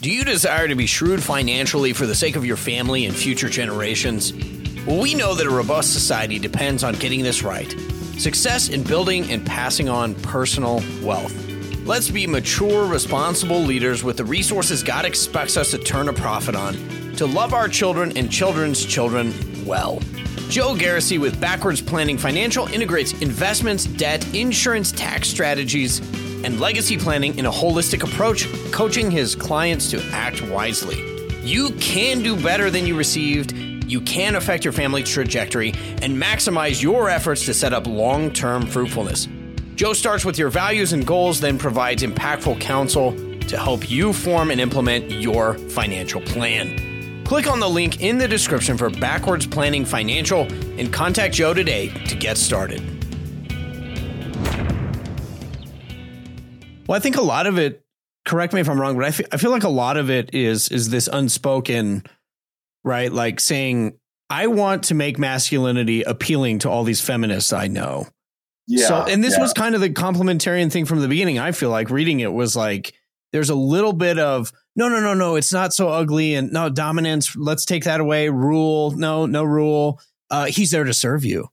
[0.00, 3.50] Do you desire to be shrewd financially for the sake of your family and future
[3.50, 4.32] generations?
[4.86, 7.70] Well, we know that a robust society depends on getting this right
[8.16, 11.34] success in building and passing on personal wealth.
[11.84, 16.54] Let's be mature, responsible leaders with the resources God expects us to turn a profit
[16.54, 16.76] on
[17.20, 19.34] to love our children and children's children
[19.66, 19.98] well.
[20.48, 25.98] Joe Garrissey with Backwards Planning Financial integrates investments, debt, insurance, tax strategies,
[26.44, 30.96] and legacy planning in a holistic approach, coaching his clients to act wisely.
[31.42, 33.52] You can do better than you received.
[33.52, 38.64] You can affect your family trajectory and maximize your efforts to set up long term
[38.64, 39.28] fruitfulness.
[39.74, 44.50] Joe starts with your values and goals, then provides impactful counsel to help you form
[44.50, 46.89] and implement your financial plan.
[47.30, 51.90] Click on the link in the description for Backwards Planning Financial and contact Joe today
[52.06, 52.82] to get started.
[56.88, 57.84] Well, I think a lot of it.
[58.24, 60.34] Correct me if I'm wrong, but I feel, I feel like a lot of it
[60.34, 62.02] is is this unspoken,
[62.82, 63.12] right?
[63.12, 63.92] Like saying,
[64.28, 68.08] "I want to make masculinity appealing to all these feminists I know."
[68.66, 68.88] Yeah.
[68.88, 69.42] So, and this yeah.
[69.42, 71.38] was kind of the complementarian thing from the beginning.
[71.38, 72.92] I feel like reading it was like
[73.32, 75.36] there's a little bit of no, no, no, no.
[75.36, 77.36] It's not so ugly, and no dominance.
[77.36, 78.30] Let's take that away.
[78.30, 80.00] Rule, no, no rule.
[80.30, 81.48] Uh, he's there to serve you.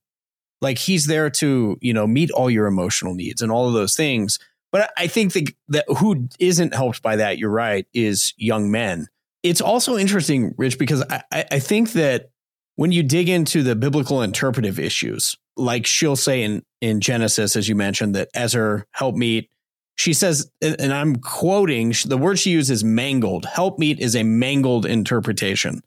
[0.62, 3.98] Like he's there to you know meet all your emotional needs and all of those
[3.98, 4.40] things.
[4.72, 9.08] But I think that, that who isn't helped by that, you're right, is young men.
[9.44, 12.30] It's also interesting, Rich, because I, I think that
[12.76, 17.68] when you dig into the biblical interpretive issues, like she'll say in, in Genesis, as
[17.68, 19.50] you mentioned, that her helpmeet,
[19.98, 23.46] she says, and I'm quoting, the word she uses mangled.
[23.46, 25.82] Help Helpmeet is a mangled interpretation.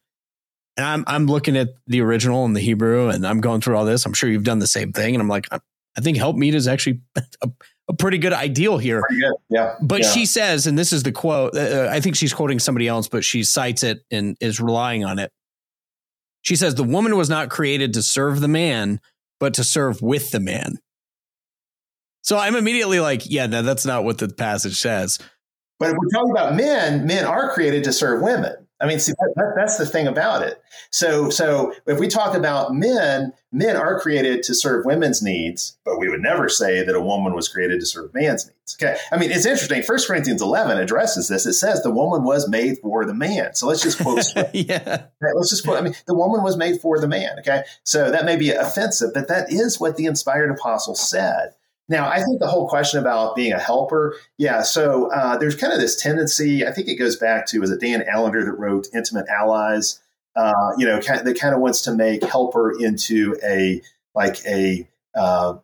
[0.77, 3.85] And I'm, I'm looking at the original in the Hebrew and I'm going through all
[3.85, 4.05] this.
[4.05, 5.15] I'm sure you've done the same thing.
[5.15, 7.01] And I'm like, I think help helpmeet is actually
[7.43, 7.51] a,
[7.89, 9.03] a pretty good ideal here.
[9.49, 9.77] Yeah.
[9.81, 10.11] But yeah.
[10.11, 13.07] she says, and this is the quote, uh, uh, I think she's quoting somebody else,
[13.07, 15.31] but she cites it and is relying on it.
[16.43, 19.01] She says, The woman was not created to serve the man,
[19.39, 20.79] but to serve with the man.
[22.23, 25.19] So I'm immediately like, yeah, no, that's not what the passage says.
[25.79, 28.55] But if we're talking about men, men are created to serve women.
[28.81, 30.61] I mean, see, that, that, that's the thing about it.
[30.91, 35.99] So, so if we talk about men, men are created to serve women's needs, but
[35.99, 38.77] we would never say that a woman was created to serve man's needs.
[38.81, 38.97] Okay.
[39.13, 39.83] I mean, it's interesting.
[39.83, 41.45] First Corinthians 11 addresses this.
[41.45, 43.55] It says the woman was made for the man.
[43.55, 44.25] So let's just quote.
[44.55, 45.03] yeah.
[45.21, 45.79] Let's just quote.
[45.79, 47.39] I mean, the woman was made for the man.
[47.41, 47.65] Okay.
[47.85, 51.55] So that may be offensive, but that is what the inspired apostle said.
[51.91, 54.63] Now, I think the whole question about being a helper, yeah.
[54.63, 56.65] So uh, there's kind of this tendency.
[56.65, 60.01] I think it goes back to was it Dan Allender that wrote "Intimate Allies."
[60.37, 63.83] Uh, you know, that kind of wants to make helper into a
[64.15, 65.55] like a uh,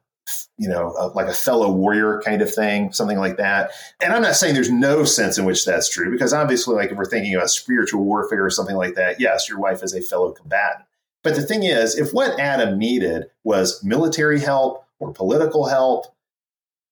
[0.58, 3.70] you know, a, like a fellow warrior kind of thing, something like that.
[4.00, 6.96] And I'm not saying there's no sense in which that's true, because obviously, like if
[6.96, 10.32] we're thinking about spiritual warfare or something like that, yes, your wife is a fellow
[10.32, 10.84] combatant.
[11.22, 16.12] But the thing is, if what Adam needed was military help or political help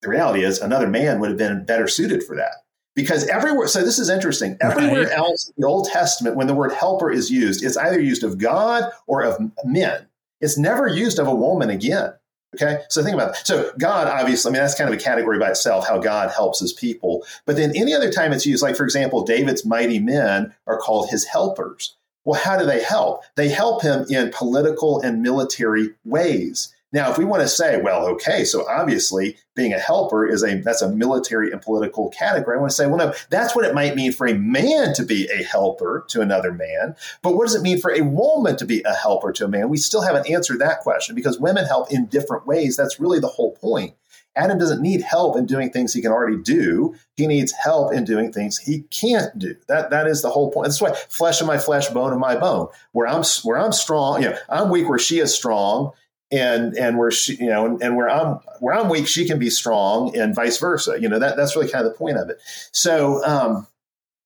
[0.05, 2.53] the reality is, another man would have been better suited for that.
[2.95, 4.57] Because everywhere, so this is interesting.
[4.61, 5.19] Everywhere right.
[5.19, 8.39] else in the Old Testament, when the word helper is used, it's either used of
[8.39, 10.07] God or of men.
[10.41, 12.13] It's never used of a woman again.
[12.55, 13.47] Okay, so think about it.
[13.47, 15.89] So God, obviously, I mean that's kind of a category by itself.
[15.89, 17.27] How God helps His people.
[17.47, 21.11] But then any other time it's used, like for example, David's mighty men are called
[21.11, 21.97] His helpers.
[22.25, 23.23] Well, how do they help?
[23.35, 26.74] They help him in political and military ways.
[26.95, 30.61] Now, if we want to say, well, okay, so obviously being a helper is a
[30.61, 32.57] that's a military and political category.
[32.57, 35.03] I want to say, well, no, that's what it might mean for a man to
[35.05, 36.95] be a helper to another man.
[37.21, 39.71] But what does it mean for a woman to be a helper to a man?
[39.71, 42.77] We still haven't answered that question because women help in different ways.
[42.77, 43.95] That's really the whole point.
[44.37, 46.95] Adam doesn't need help in doing things he can already do.
[47.17, 49.57] He needs help in doing things he can't do.
[49.67, 50.67] That that is the whole point.
[50.67, 52.69] That's why flesh of my flesh, bone of my bone.
[52.93, 55.91] Where I'm where I'm strong, you know, I'm weak where she is strong
[56.31, 59.51] and and where she you know and where I'm where I'm weak she can be
[59.51, 61.01] strong and vice versa.
[61.01, 62.41] You know that that's really kind of the point of it.
[62.73, 63.67] So um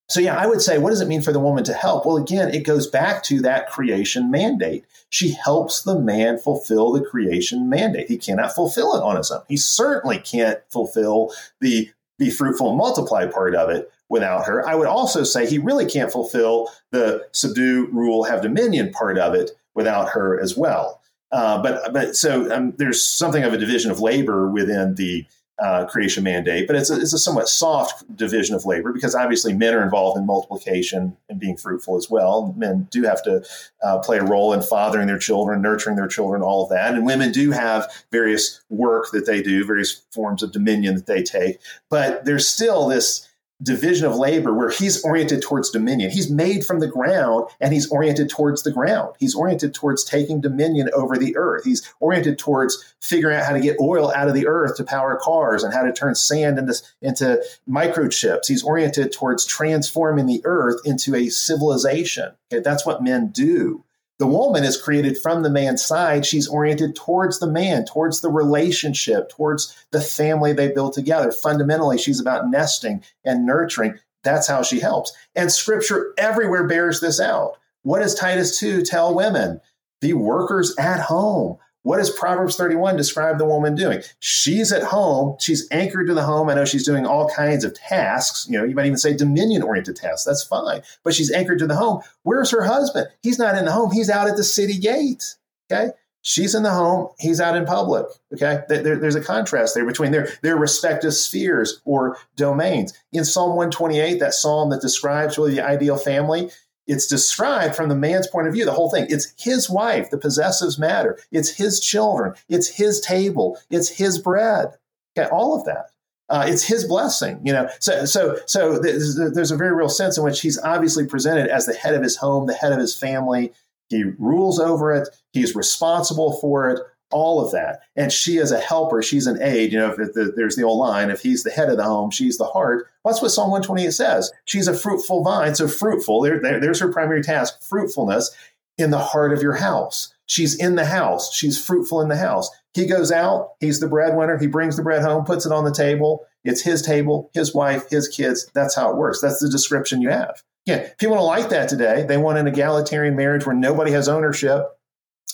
[0.09, 2.07] so yeah I would say what does it mean for the woman to help?
[2.07, 4.85] Well again it goes back to that creation mandate.
[5.11, 8.09] She helps the man fulfill the creation mandate.
[8.09, 9.43] He cannot fulfill it on his own.
[9.49, 14.67] He certainly can't fulfill the be fruitful and multiply part of it without her.
[14.67, 19.35] I would also say he really can't fulfill the subdue rule have dominion part of
[19.35, 20.98] it without her as well
[21.33, 25.27] uh, but but so um, there's something of a division of labor within the
[25.59, 29.53] uh, creation mandate, but it's a, it's a somewhat soft division of labor because obviously
[29.53, 32.55] men are involved in multiplication and being fruitful as well.
[32.57, 33.45] Men do have to
[33.83, 36.95] uh, play a role in fathering their children, nurturing their children, all of that.
[36.95, 41.25] And women do have various work that they do, various forms of dominion that they
[41.25, 41.59] take.
[41.91, 43.28] But there's still this
[43.63, 46.11] division of labor where he's oriented towards dominion.
[46.11, 49.15] He's made from the ground and he's oriented towards the ground.
[49.19, 51.65] He's oriented towards taking dominion over the earth.
[51.65, 55.19] He's oriented towards figuring out how to get oil out of the earth to power
[55.21, 58.47] cars and how to turn sand into, into microchips.
[58.47, 62.33] He's oriented towards transforming the earth into a civilization.
[62.53, 63.85] Okay, that's what men do.
[64.19, 66.27] The woman is created from the man's side.
[66.27, 71.31] She's oriented towards the man, towards the relationship, towards the family they build together.
[71.31, 73.99] Fundamentally, she's about nesting and nurturing.
[74.25, 75.13] That's how she helps.
[75.37, 77.59] And scripture everywhere bears this out.
[77.83, 79.61] What does Titus 2 tell women?
[80.01, 81.59] Be workers at home.
[81.89, 84.03] What does Proverbs 31 describe the woman doing?
[84.21, 85.37] She's at home.
[85.41, 86.51] She's anchored to the home.
[86.51, 88.47] I know she's doing all kinds of tasks.
[88.47, 90.25] You know, you might even say dominion oriented tasks.
[90.25, 90.83] That's fine.
[91.03, 92.03] But she's anchored to the home.
[92.25, 93.09] Where's her husband?
[93.23, 93.91] He's not in the home.
[93.91, 95.37] He's out at the city gate.
[95.73, 95.93] Okay.
[96.21, 97.09] She's in the home.
[97.19, 98.05] He's out in public.
[98.35, 98.61] Okay.
[98.69, 102.93] There, there's a contrast there between their, their respective spheres or domains.
[103.15, 106.51] In Psalm 128, that psalm that describes really the ideal family,
[106.89, 109.07] it's described from the man's point of view, the whole thing.
[109.11, 111.19] It's his wife, the possessives matter.
[111.31, 112.35] It's his children.
[112.49, 113.59] It's his table.
[113.71, 114.69] It's his bread.
[115.17, 115.91] Okay, all of that.
[116.31, 117.69] Uh, it's his blessing, you know.
[117.81, 121.67] So, so, so there's, there's a very real sense in which he's obviously presented as
[121.67, 123.53] the head of his home, the head of his family.
[123.89, 125.09] He rules over it.
[125.33, 126.81] He's responsible for it
[127.11, 127.81] all of that.
[127.97, 129.73] And she is a helper, she's an aid.
[129.73, 132.11] You know, if the, there's the old line, if he's the head of the home,
[132.11, 132.89] she's the heart.
[133.05, 134.33] That's what Psalm 128 says.
[134.45, 135.55] She's a fruitful vine.
[135.55, 138.35] So fruitful, there, there, there's her primary task, fruitfulness
[138.77, 140.15] in the heart of your house.
[140.27, 141.33] She's in the house.
[141.35, 142.51] She's fruitful in the house.
[142.75, 145.73] He goes out, he's the breadwinner, he brings the bread home, puts it on the
[145.73, 146.27] table.
[146.45, 148.49] It's his table, his wife, his kids.
[148.55, 149.21] That's how it works.
[149.21, 150.43] That's the description you have.
[150.67, 152.05] Yeah, people don't like that today.
[152.07, 154.78] They want an egalitarian marriage where nobody has ownership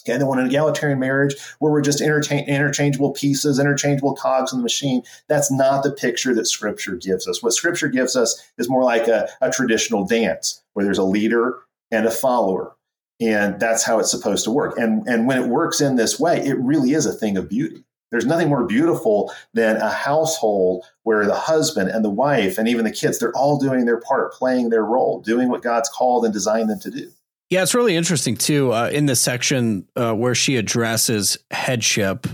[0.06, 4.62] Okay, they want an egalitarian marriage where we're just interchangeable pieces, interchangeable cogs in the
[4.62, 5.02] machine.
[5.28, 7.42] That's not the picture that Scripture gives us.
[7.42, 11.60] What Scripture gives us is more like a, a traditional dance where there's a leader
[11.90, 12.76] and a follower.
[13.20, 14.76] And that's how it's supposed to work.
[14.76, 17.84] And, and when it works in this way, it really is a thing of beauty.
[18.10, 22.84] There's nothing more beautiful than a household where the husband and the wife and even
[22.84, 26.32] the kids, they're all doing their part, playing their role, doing what God's called and
[26.32, 27.10] designed them to do.
[27.54, 28.72] Yeah, it's really interesting too.
[28.72, 32.26] Uh, in the section uh, where she addresses headship,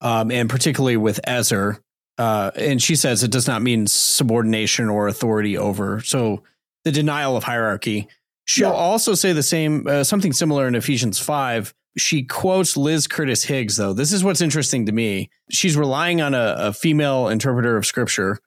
[0.00, 1.80] um, and particularly with Ezer,
[2.18, 6.00] uh, and she says it does not mean subordination or authority over.
[6.00, 6.42] So
[6.82, 8.08] the denial of hierarchy.
[8.46, 8.74] She'll yeah.
[8.74, 11.72] also say the same, uh, something similar in Ephesians 5.
[11.96, 13.92] She quotes Liz Curtis Higgs, though.
[13.92, 15.30] This is what's interesting to me.
[15.52, 18.40] She's relying on a, a female interpreter of scripture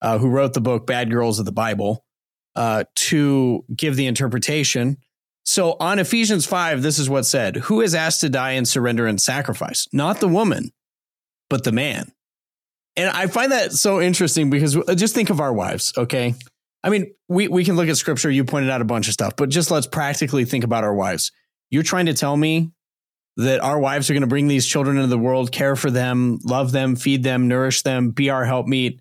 [0.00, 2.06] uh, who wrote the book Bad Girls of the Bible
[2.56, 4.96] uh, to give the interpretation.
[5.48, 9.06] So on Ephesians 5, this is what said Who is asked to die and surrender
[9.06, 9.88] and sacrifice?
[9.94, 10.72] Not the woman,
[11.48, 12.12] but the man.
[12.96, 16.34] And I find that so interesting because uh, just think of our wives, okay?
[16.84, 18.30] I mean, we, we can look at scripture.
[18.30, 21.32] You pointed out a bunch of stuff, but just let's practically think about our wives.
[21.70, 22.72] You're trying to tell me
[23.38, 26.40] that our wives are going to bring these children into the world, care for them,
[26.44, 29.00] love them, feed them, nourish them, be our helpmeet,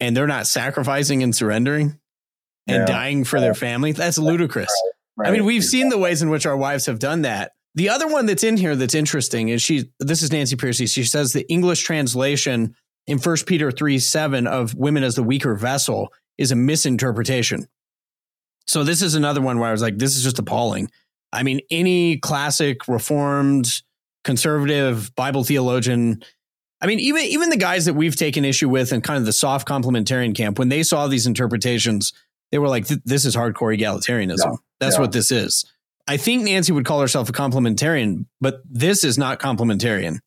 [0.00, 1.98] and they're not sacrificing and surrendering
[2.66, 2.86] and yeah.
[2.86, 3.92] dying for their family?
[3.92, 4.72] That's ludicrous.
[5.16, 5.28] Right.
[5.28, 7.52] I mean, we've seen the ways in which our wives have done that.
[7.74, 10.92] The other one that's in here that's interesting is she, this is Nancy Pearcey.
[10.92, 12.74] She says the English translation
[13.06, 17.66] in 1 Peter 3 7 of women as the weaker vessel is a misinterpretation.
[18.66, 20.90] So this is another one where I was like, this is just appalling.
[21.32, 23.82] I mean, any classic reformed
[24.24, 26.22] conservative Bible theologian,
[26.80, 29.32] I mean, even even the guys that we've taken issue with and kind of the
[29.32, 32.12] soft complementarian camp, when they saw these interpretations,
[32.52, 34.44] they were like, this is hardcore egalitarianism.
[34.44, 34.56] Yeah.
[34.78, 35.00] That's yeah.
[35.00, 35.64] what this is.
[36.06, 40.18] I think Nancy would call herself a complementarian, but this is not complementarian.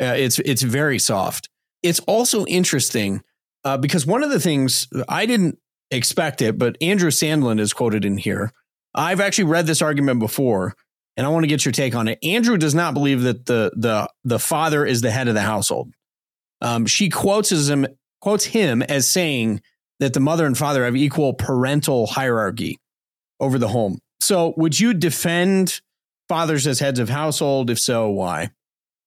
[0.00, 1.48] Uh, it's it's very soft
[1.84, 3.22] it's also interesting
[3.62, 5.58] uh, because one of the things I didn't
[5.90, 8.50] expect it, but Andrew Sandlin is quoted in here.
[8.94, 10.74] I've actually read this argument before,
[11.16, 12.18] and I want to get your take on it.
[12.22, 15.92] Andrew does not believe that the the the father is the head of the household.
[16.62, 17.86] Um, she quotes him
[18.20, 19.60] quotes him as saying
[20.00, 22.78] that the mother and father have equal parental hierarchy
[23.40, 23.98] over the home.
[24.20, 25.80] So, would you defend
[26.28, 27.70] fathers as heads of household?
[27.70, 28.50] If so, why?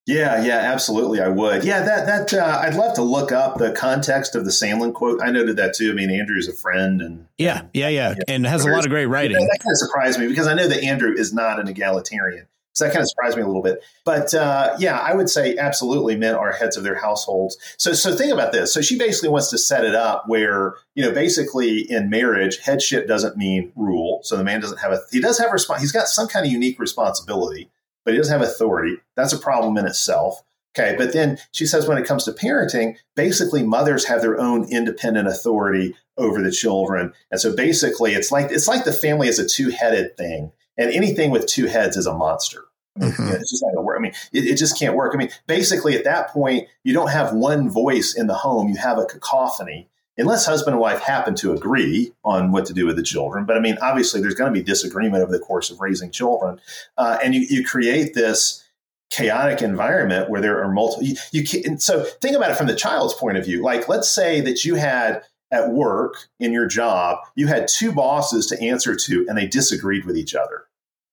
[0.07, 1.19] Yeah, yeah, absolutely.
[1.19, 1.65] I would.
[1.65, 5.21] Yeah, that that uh, I'd love to look up the context of the Sandlin quote.
[5.21, 5.91] I noted that too.
[5.91, 8.23] I mean, Andrew's a friend, and yeah, yeah, yeah, yeah.
[8.33, 9.33] and has a lot of great writing.
[9.33, 12.47] That, that kind of surprised me because I know that Andrew is not an egalitarian,
[12.77, 13.83] so that kind of surprised me a little bit.
[14.05, 17.57] But uh, yeah, I would say absolutely, men are heads of their households.
[17.77, 18.73] So so think about this.
[18.73, 23.07] So she basically wants to set it up where you know basically in marriage, headship
[23.07, 24.21] doesn't mean rule.
[24.23, 25.81] So the man doesn't have a he does have response.
[25.81, 27.69] He's got some kind of unique responsibility
[28.07, 28.95] but he doesn't have authority.
[29.17, 30.41] That's a problem in itself.
[30.73, 30.95] Okay.
[30.97, 35.27] But then she says when it comes to parenting, basically mothers have their own independent
[35.27, 37.11] authority over the children.
[37.31, 40.53] And so basically it's like it's like the family is a two-headed thing.
[40.77, 42.63] And anything with two heads is a monster.
[42.99, 43.27] Mm-hmm.
[43.33, 43.97] it's just not gonna work.
[43.97, 45.13] I mean, it, it, just can't work.
[45.13, 48.77] I mean, basically at that point, you don't have one voice in the home, you
[48.77, 52.95] have a cacophony unless husband and wife happen to agree on what to do with
[52.95, 53.45] the children.
[53.45, 56.59] But I mean, obviously, there's going to be disagreement over the course of raising children,
[56.97, 58.63] uh, and you, you create this
[59.09, 61.05] chaotic environment where there are multiple.
[61.05, 63.63] You, you can, so think about it from the child's point of view.
[63.63, 68.47] Like, let's say that you had at work in your job, you had two bosses
[68.47, 70.66] to answer to, and they disagreed with each other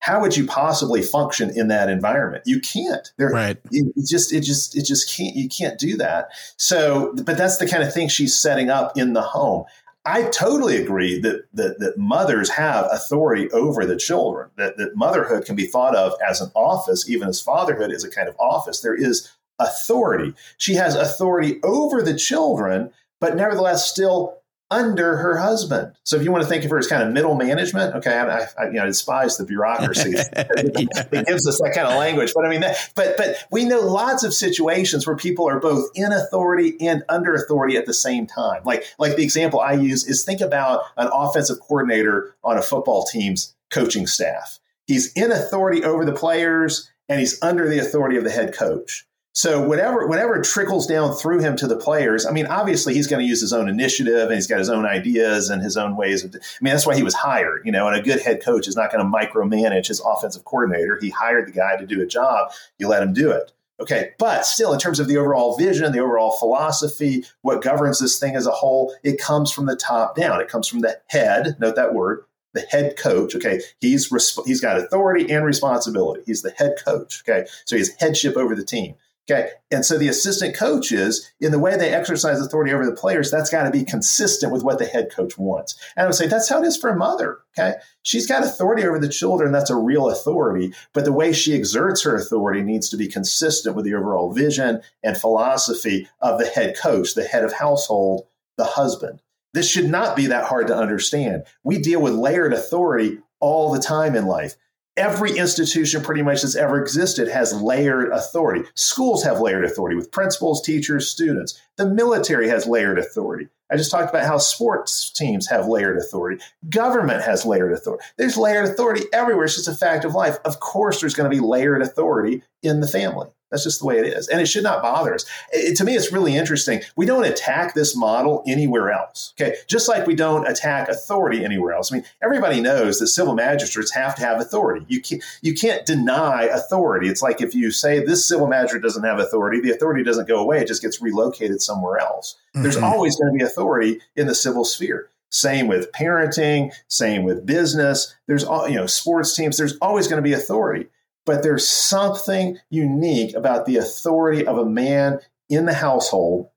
[0.04, 2.42] how would you possibly function in that environment?
[2.44, 3.10] You can't.
[3.16, 3.56] There, right.
[3.70, 5.34] It, it just, it just, it just can't.
[5.34, 6.28] You can't do that.
[6.58, 9.64] So, but that's the kind of thing she's setting up in the home.
[10.04, 14.50] I totally agree that, that, that mothers have authority over the children.
[14.58, 18.10] That that motherhood can be thought of as an office, even as fatherhood is a
[18.10, 18.82] kind of office.
[18.82, 20.34] There is authority.
[20.58, 24.36] She has authority over the children, but nevertheless still
[24.74, 25.92] under her husband.
[26.02, 28.48] So if you want to think of her as kind of middle management, okay, I,
[28.58, 30.14] I you know I despise the bureaucracy.
[30.32, 33.80] it gives us that kind of language, but I mean, that, but but we know
[33.80, 38.26] lots of situations where people are both in authority and under authority at the same
[38.26, 38.62] time.
[38.64, 43.04] Like like the example I use is think about an offensive coordinator on a football
[43.04, 44.58] team's coaching staff.
[44.86, 49.06] He's in authority over the players and he's under the authority of the head coach.
[49.36, 53.20] So whatever whatever trickles down through him to the players, I mean, obviously he's going
[53.20, 56.22] to use his own initiative and he's got his own ideas and his own ways
[56.22, 56.36] of.
[56.36, 57.88] I mean, that's why he was hired, you know.
[57.88, 60.98] And a good head coach is not going to micromanage his offensive coordinator.
[61.00, 62.52] He hired the guy to do a job.
[62.78, 63.52] You let him do it.
[63.80, 68.20] Okay, but still, in terms of the overall vision, the overall philosophy, what governs this
[68.20, 70.40] thing as a whole, it comes from the top down.
[70.40, 71.56] It comes from the head.
[71.58, 73.34] Note that word, the head coach.
[73.34, 76.22] Okay, he's resp- he's got authority and responsibility.
[76.24, 77.24] He's the head coach.
[77.28, 78.94] Okay, so he has headship over the team.
[79.30, 79.48] Okay.
[79.70, 83.48] And so the assistant coaches, in the way they exercise authority over the players, that's
[83.48, 85.76] got to be consistent with what the head coach wants.
[85.96, 87.38] And I would say that's how it is for a mother.
[87.58, 87.76] Okay.
[88.02, 89.50] She's got authority over the children.
[89.50, 90.74] That's a real authority.
[90.92, 94.82] But the way she exerts her authority needs to be consistent with the overall vision
[95.02, 98.26] and philosophy of the head coach, the head of household,
[98.58, 99.22] the husband.
[99.54, 101.44] This should not be that hard to understand.
[101.62, 104.56] We deal with layered authority all the time in life.
[104.96, 108.68] Every institution pretty much that's ever existed has layered authority.
[108.74, 111.60] Schools have layered authority with principals, teachers, students.
[111.76, 113.48] The military has layered authority.
[113.72, 116.40] I just talked about how sports teams have layered authority.
[116.68, 118.04] Government has layered authority.
[118.16, 119.46] There's layered authority everywhere.
[119.46, 120.38] It's just a fact of life.
[120.44, 123.28] Of course, there's going to be layered authority in the family.
[123.50, 124.26] That's just the way it is.
[124.26, 125.24] And it should not bother us.
[125.52, 126.80] It, to me, it's really interesting.
[126.96, 129.32] We don't attack this model anywhere else.
[129.40, 129.56] Okay.
[129.68, 131.92] Just like we don't attack authority anywhere else.
[131.92, 134.84] I mean, everybody knows that civil magistrates have to have authority.
[134.88, 137.08] You can't, you can't deny authority.
[137.08, 140.40] It's like if you say this civil magistrate doesn't have authority, the authority doesn't go
[140.40, 140.58] away.
[140.60, 142.36] It just gets relocated somewhere else.
[142.56, 142.64] Mm-hmm.
[142.64, 145.10] There's always going to be authority in the civil sphere.
[145.30, 148.14] Same with parenting, same with business.
[148.26, 150.86] There's all, you know, sports teams, there's always going to be authority.
[151.26, 156.50] But there's something unique about the authority of a man in the household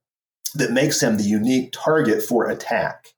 [0.56, 3.14] that makes him the unique target for attack.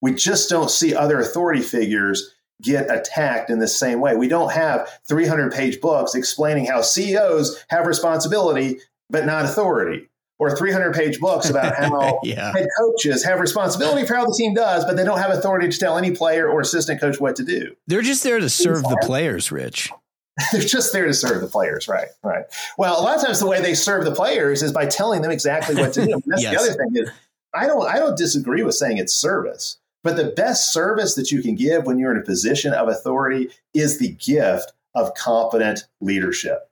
[0.00, 4.16] We just don't see other authority figures get attacked in the same way.
[4.16, 8.78] We don't have 300 page books explaining how CEOs have responsibility
[9.10, 12.52] but not authority, or 300 page books about how yeah.
[12.52, 15.78] head coaches have responsibility for how the team does, but they don't have authority to
[15.78, 17.76] tell any player or assistant coach what to do.
[17.86, 19.90] They're just there to serve the players, Rich.
[20.52, 22.08] They're just there to serve the players, right?
[22.22, 22.44] Right.
[22.78, 25.30] Well, a lot of times the way they serve the players is by telling them
[25.30, 26.12] exactly what to do.
[26.12, 26.54] And that's yes.
[26.54, 27.10] the other thing is
[27.54, 31.42] I don't I don't disagree with saying it's service, but the best service that you
[31.42, 36.70] can give when you're in a position of authority is the gift of competent leadership.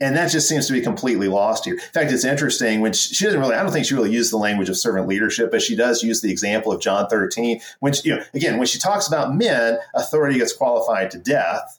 [0.00, 1.74] And that just seems to be completely lost here.
[1.74, 4.30] In fact, it's interesting when she, she, doesn't really, I don't think she really used
[4.30, 7.60] the language of servant leadership, but she does use the example of John 13.
[7.80, 11.77] When she, you know, again, when she talks about men, authority gets qualified to death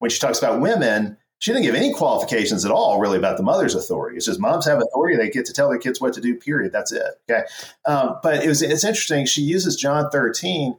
[0.00, 3.42] when she talks about women, she didn't give any qualifications at all, really, about the
[3.42, 4.16] mother's authority.
[4.16, 6.34] It's just moms have authority; they get to tell their kids what to do.
[6.34, 6.72] Period.
[6.72, 7.20] That's it.
[7.30, 7.44] Okay.
[7.86, 9.24] Um, but it was it's interesting.
[9.24, 10.76] She uses John thirteen,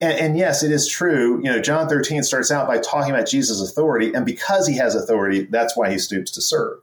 [0.00, 1.38] and, and, yes, it is true.
[1.38, 4.94] You know, John thirteen starts out by talking about Jesus' authority, and because he has
[4.94, 6.78] authority, that's why he stoops to serve.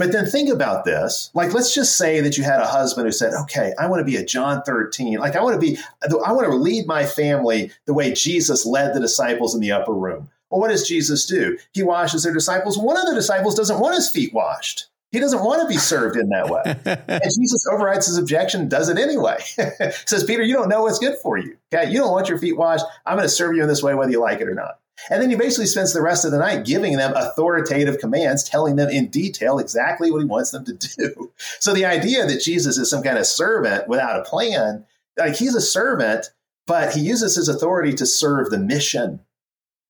[0.00, 1.30] But then think about this.
[1.34, 4.10] Like, let's just say that you had a husband who said, okay, I want to
[4.10, 5.18] be a John 13.
[5.18, 8.94] Like, I want to be, I want to lead my family the way Jesus led
[8.94, 10.30] the disciples in the upper room.
[10.50, 11.56] Well, what does Jesus do?
[11.72, 12.76] He washes their disciples.
[12.76, 14.86] One of the disciples doesn't want his feet washed.
[15.12, 16.62] He doesn't want to be served in that way.
[17.08, 19.38] and Jesus overrides his objection does it anyway.
[20.06, 21.56] Says, Peter, you don't know what's good for you.
[21.72, 21.90] Okay.
[21.90, 22.84] You don't want your feet washed.
[23.06, 24.78] I'm going to serve you in this way, whether you like it or not.
[25.08, 28.76] And then he basically spends the rest of the night giving them authoritative commands, telling
[28.76, 31.32] them in detail exactly what he wants them to do.
[31.58, 34.84] So the idea that Jesus is some kind of servant without a plan,
[35.16, 36.30] like he's a servant,
[36.66, 39.20] but he uses his authority to serve the mission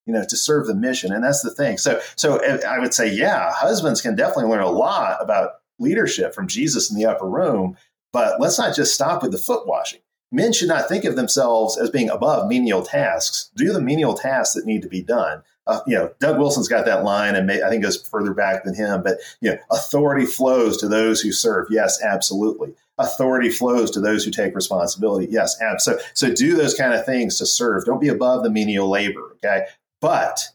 [0.07, 1.12] you know, to serve the mission.
[1.12, 1.78] And that's the thing.
[1.78, 6.48] So, so I would say, yeah, husbands can definitely learn a lot about leadership from
[6.48, 7.76] Jesus in the upper room,
[8.12, 10.01] but let's not just stop with the foot washing.
[10.32, 13.51] Men should not think of themselves as being above menial tasks.
[13.57, 15.42] Do the menial tasks that need to be done.
[15.66, 18.32] Uh, you know, Doug Wilson's got that line, and may, I think it goes further
[18.32, 19.03] back than him.
[19.03, 21.66] But you know, authority flows to those who serve.
[21.70, 22.74] Yes, absolutely.
[22.98, 25.26] Authority flows to those who take responsibility.
[25.30, 26.05] Yes, absolutely.
[26.14, 27.84] So, so do those kind of things to serve.
[27.84, 29.36] Don't be above the menial labor.
[29.44, 29.66] Okay,
[30.01, 30.48] but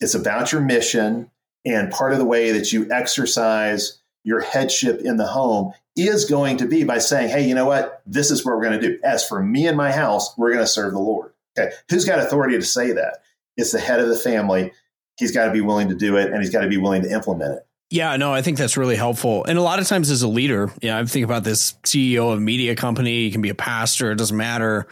[0.00, 1.30] it's about your mission.
[1.64, 6.58] And part of the way that you exercise your headship in the home is going
[6.58, 8.02] to be by saying, hey, you know what?
[8.04, 8.98] This is what we're going to do.
[9.04, 11.32] As for me and my house, we're going to serve the Lord.
[11.56, 11.72] Okay.
[11.88, 13.18] Who's got authority to say that?
[13.56, 14.72] It's the head of the family.
[15.18, 17.10] He's got to be willing to do it and he's got to be willing to
[17.10, 17.66] implement it.
[17.90, 19.44] Yeah, no, I think that's really helpful.
[19.44, 22.40] And a lot of times as a leader, yeah, I think about this CEO of
[22.40, 24.88] media company, you can be a pastor, it doesn't matter.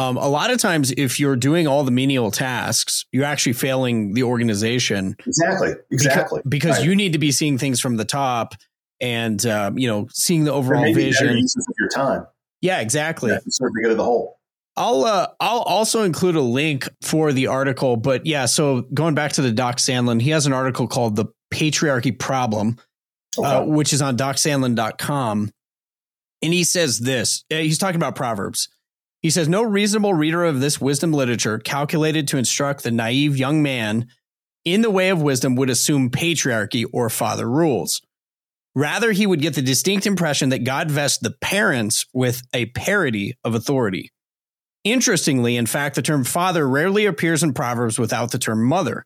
[0.00, 4.14] Um, a lot of times, if you're doing all the menial tasks, you're actually failing
[4.14, 5.16] the organization.
[5.26, 5.74] Exactly.
[5.90, 6.40] Exactly.
[6.44, 6.86] Because, because right.
[6.86, 8.54] you need to be seeing things from the top
[9.00, 11.36] and um, you know seeing the overall vision.
[11.36, 12.26] Use of your time.
[12.60, 13.30] Yeah, exactly.
[13.30, 14.38] Yeah, the good of the whole.
[14.76, 18.46] I'll uh, I'll also include a link for the article, but yeah.
[18.46, 22.78] So going back to the Doc Sandlin, he has an article called "The Patriarchy Problem,"
[23.38, 23.48] uh, okay.
[23.48, 25.50] uh, which is on DocSandlin.com,
[26.42, 27.44] and he says this.
[27.50, 28.68] Uh, he's talking about Proverbs.
[29.22, 33.62] He says, No reasonable reader of this wisdom literature calculated to instruct the naive young
[33.62, 34.06] man
[34.64, 38.02] in the way of wisdom would assume patriarchy or father rules.
[38.74, 43.34] Rather, he would get the distinct impression that God vests the parents with a parity
[43.44, 44.10] of authority.
[44.84, 49.04] Interestingly, in fact, the term father rarely appears in Proverbs without the term mother.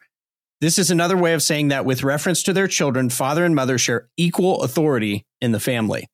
[0.60, 3.78] This is another way of saying that with reference to their children, father and mother
[3.78, 6.06] share equal authority in the family.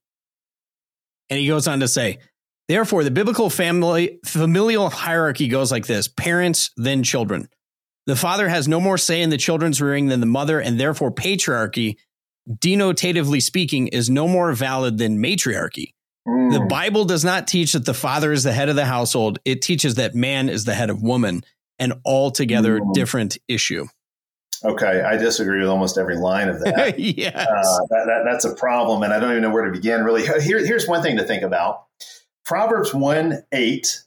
[1.29, 2.19] And he goes on to say,
[2.71, 7.49] therefore, the biblical family familial hierarchy goes like this parents, then children.
[8.07, 11.13] The father has no more say in the children's rearing than the mother, and therefore
[11.13, 11.97] patriarchy,
[12.49, 15.95] denotatively speaking, is no more valid than matriarchy.
[16.27, 16.53] Mm.
[16.53, 19.39] The Bible does not teach that the father is the head of the household.
[19.45, 21.43] It teaches that man is the head of woman,
[21.79, 22.95] an altogether mm.
[22.95, 23.87] different issue.
[24.63, 26.99] Okay, I disagree with almost every line of that.
[26.99, 27.35] yes.
[27.35, 30.23] Uh, that, that, that's a problem, and I don't even know where to begin, really.
[30.23, 31.87] Here, here's one thing to think about
[32.51, 34.03] Proverbs 1 8,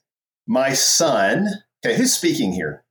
[0.47, 1.47] my son.
[1.79, 2.83] Okay, who's speaking here?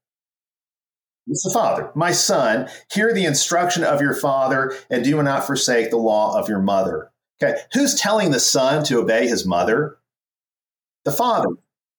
[1.26, 1.90] It's the father.
[1.94, 6.48] My son, hear the instruction of your father and do not forsake the law of
[6.48, 7.10] your mother.
[7.42, 9.98] Okay, who's telling the son to obey his mother?
[11.04, 11.50] The father.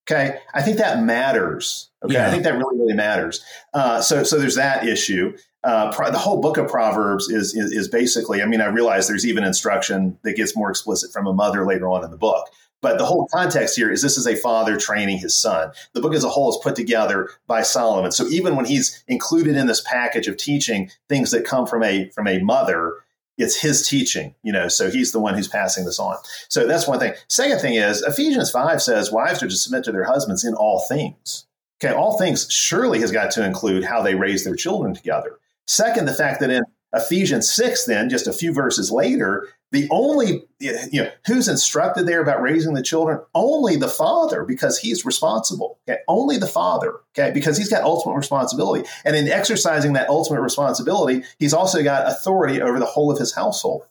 [0.10, 1.92] Okay, I think that matters.
[2.04, 2.30] Okay, yeah.
[2.30, 3.46] I think that really, really matters.
[3.72, 7.72] Uh, so, so there's that issue uh, pro- the whole book of Proverbs is, is,
[7.72, 8.42] is basically.
[8.42, 11.88] I mean, I realize there's even instruction that gets more explicit from a mother later
[11.88, 12.50] on in the book.
[12.84, 15.72] But the whole context here is this is a father training his son.
[15.94, 18.12] The book as a whole is put together by Solomon.
[18.12, 22.10] So even when he's included in this package of teaching things that come from a
[22.10, 22.98] from a mother,
[23.38, 26.18] it's his teaching, you know, so he's the one who's passing this on.
[26.50, 27.14] So that's one thing.
[27.30, 30.82] Second thing is Ephesians 5 says wives are to submit to their husbands in all
[30.90, 31.46] things.
[31.82, 35.40] Okay, all things surely has got to include how they raise their children together.
[35.68, 36.64] Second, the fact that in
[36.94, 42.22] Ephesians 6, then, just a few verses later, the only, you know, who's instructed there
[42.22, 43.20] about raising the children?
[43.34, 45.80] Only the father, because he's responsible.
[45.90, 46.00] Okay?
[46.08, 47.32] Only the father, okay?
[47.34, 48.88] Because he's got ultimate responsibility.
[49.04, 53.34] And in exercising that ultimate responsibility, he's also got authority over the whole of his
[53.34, 53.84] household.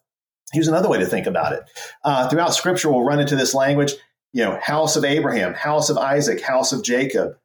[0.53, 1.63] Here's another way to think about it.
[2.05, 3.95] Uh, throughout scripture, we'll run into this language,
[4.33, 7.37] you know, house of Abraham, house of Isaac, house of Jacob.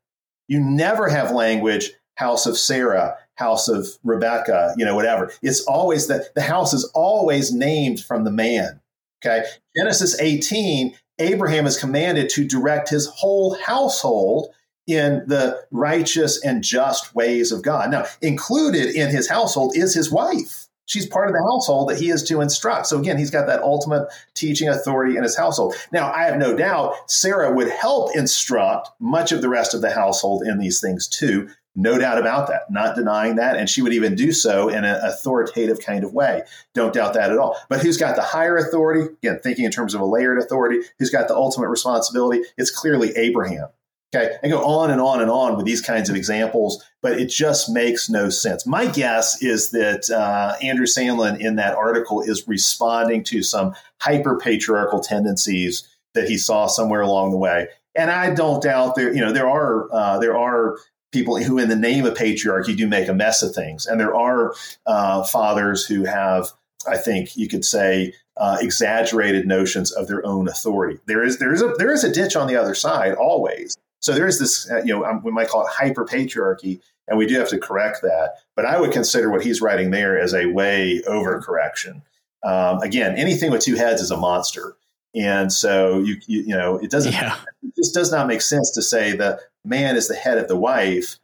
[0.48, 5.31] You never have language, house of Sarah, house of Rebecca, you know, whatever.
[5.41, 8.81] It's always that the house is always named from the man.
[9.23, 9.45] Okay.
[9.76, 14.49] Genesis 18, Abraham is commanded to direct his whole household
[14.88, 17.91] in the righteous and just ways of God.
[17.91, 20.68] Now, included in his household is his wife.
[20.85, 22.88] She's part of the household that he is to instruct.
[22.88, 25.76] So again, he's got that ultimate teaching authority in his household.
[25.91, 29.91] Now, I have no doubt Sarah would help instruct much of the rest of the
[29.91, 31.49] household in these things too.
[31.78, 32.72] No doubt about that.
[32.72, 33.56] Not denying that.
[33.56, 36.41] And she would even do so in an authoritative kind of way.
[36.74, 37.56] Don't doubt that at all.
[37.70, 39.14] But who's got the higher authority?
[39.24, 42.41] Again, thinking in terms of a layered authority, who's got the ultimate responsibility?
[42.58, 43.68] It's clearly Abraham.
[44.16, 44.38] Okay.
[44.44, 47.70] I go on and on and on with these kinds of examples, but it just
[47.70, 48.66] makes no sense.
[48.66, 54.40] My guess is that uh, Andrew Sandlin in that article is responding to some hyper
[54.40, 57.68] patriarchal tendencies that he saw somewhere along the way.
[57.95, 60.78] And I don't doubt there, you know, there are uh, there are
[61.12, 63.86] people who, in the name of patriarchy, do make a mess of things.
[63.86, 64.54] And there are
[64.86, 66.52] uh, fathers who have,
[66.88, 71.00] I think you could say, uh, exaggerated notions of their own authority.
[71.06, 73.78] There is there is a there is a ditch on the other side always.
[74.00, 77.18] So there is this, uh, you know, um, we might call it hyper patriarchy, and
[77.18, 78.36] we do have to correct that.
[78.56, 82.04] But I would consider what he's writing there as a way over correction.
[82.44, 84.78] Um, again, anything with two heads is a monster.
[85.16, 87.38] And so you, you, you know it doesn't yeah.
[87.64, 90.58] it just does not make sense to say the man is the head of the
[90.58, 91.18] wife,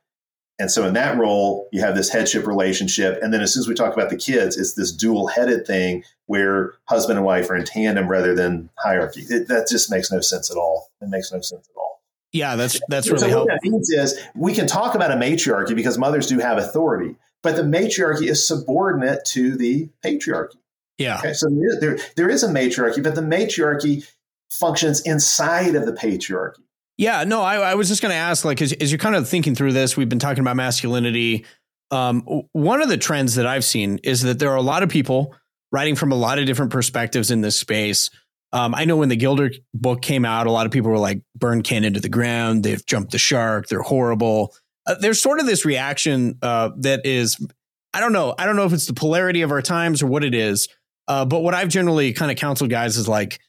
[0.57, 3.67] and so in that role you have this headship relationship, and then as soon as
[3.67, 7.55] we talk about the kids, it's this dual headed thing where husband and wife are
[7.55, 9.21] in tandem rather than hierarchy.
[9.29, 10.89] It, that just makes no sense at all.
[11.01, 12.01] It makes no sense at all.
[12.31, 15.75] Yeah, that's that's really so what that means is we can talk about a matriarchy
[15.75, 20.55] because mothers do have authority, but the matriarchy is subordinate to the patriarchy.
[20.97, 21.19] Yeah.
[21.19, 24.03] Okay, so there, there, there is a matriarchy, but the matriarchy
[24.51, 26.59] functions inside of the patriarchy.
[26.97, 29.27] Yeah, no, I, I was just going to ask, like, as, as, you're kind of
[29.27, 31.45] thinking through this, we've been talking about masculinity.
[31.89, 32.21] Um,
[32.51, 35.35] one of the trends that I've seen is that there are a lot of people
[35.71, 38.11] writing from a lot of different perspectives in this space.
[38.51, 41.21] Um, I know when the Gilder book came out, a lot of people were like,
[41.35, 42.63] burn Ken to the ground.
[42.63, 43.67] They've jumped the shark.
[43.67, 44.53] They're horrible.
[44.85, 47.43] Uh, there's sort of this reaction uh, that is,
[47.91, 48.35] I don't know.
[48.37, 50.67] I don't know if it's the polarity of our times or what it is.
[51.07, 53.39] Uh, but what I've generally kind of counseled guys is like,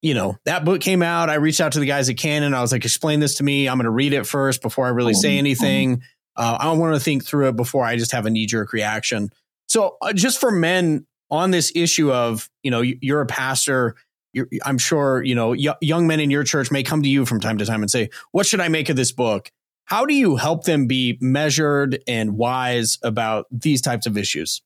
[0.00, 1.30] you know, that book came out.
[1.30, 2.54] I reached out to the guys at Canon.
[2.54, 3.68] I was like, explain this to me.
[3.68, 5.38] I'm going to read it first before I really say mm-hmm.
[5.38, 6.02] anything.
[6.34, 9.30] Uh, I want to think through it before I just have a knee jerk reaction.
[9.68, 13.96] So, uh, just for men on this issue of, you know, you're a pastor.
[14.32, 17.24] You're, I'm sure, you know, y- young men in your church may come to you
[17.24, 19.50] from time to time and say, what should I make of this book?
[19.84, 24.62] How do you help them be measured and wise about these types of issues?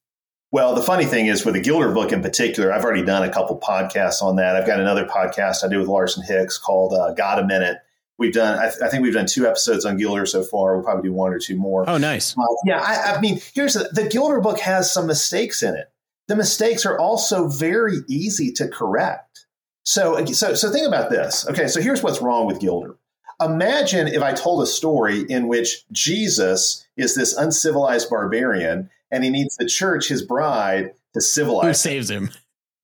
[0.57, 3.31] Well, the funny thing is with the Gilder book in particular, I've already done a
[3.31, 4.57] couple podcasts on that.
[4.57, 7.77] I've got another podcast I do with Larson Hicks called uh, "Got a Minute,"
[8.17, 10.75] We've done, I, th- I, think we've done two episodes on Gilder so far.
[10.75, 11.87] We'll probably do one or two more.
[11.87, 12.35] Oh, nice.
[12.39, 15.93] Uh, yeah, I, I, mean, here's the, the Gilder book has some mistakes in it.
[16.27, 19.45] The mistakes are also very easy to correct.
[19.83, 21.47] So, so, so think about this.
[21.51, 22.97] Okay, so here's what's wrong with Gilder.
[23.43, 29.31] Imagine if I told a story in which Jesus is this uncivilized barbarian and he
[29.31, 31.67] needs the church, his bride, to civilize.
[31.67, 32.31] Who saves him?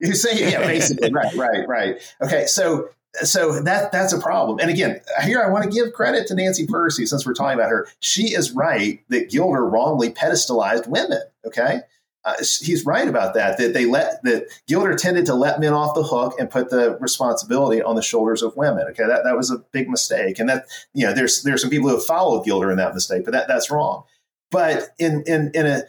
[0.00, 2.14] Who say yeah, basically, right, right, right.
[2.20, 4.58] Okay, so so that that's a problem.
[4.58, 7.70] And again, here I want to give credit to Nancy Pearcey since we're talking about
[7.70, 7.86] her.
[8.00, 11.20] She is right that Gilder wrongly pedestalized women.
[11.46, 11.82] Okay,
[12.24, 13.58] uh, he's right about that.
[13.58, 16.96] That they let that Gilder tended to let men off the hook and put the
[17.00, 18.86] responsibility on the shoulders of women.
[18.90, 21.88] Okay, that that was a big mistake, and that you know there's there's some people
[21.88, 24.04] who have followed Gilder in that mistake, but that that's wrong.
[24.50, 25.82] But in in in a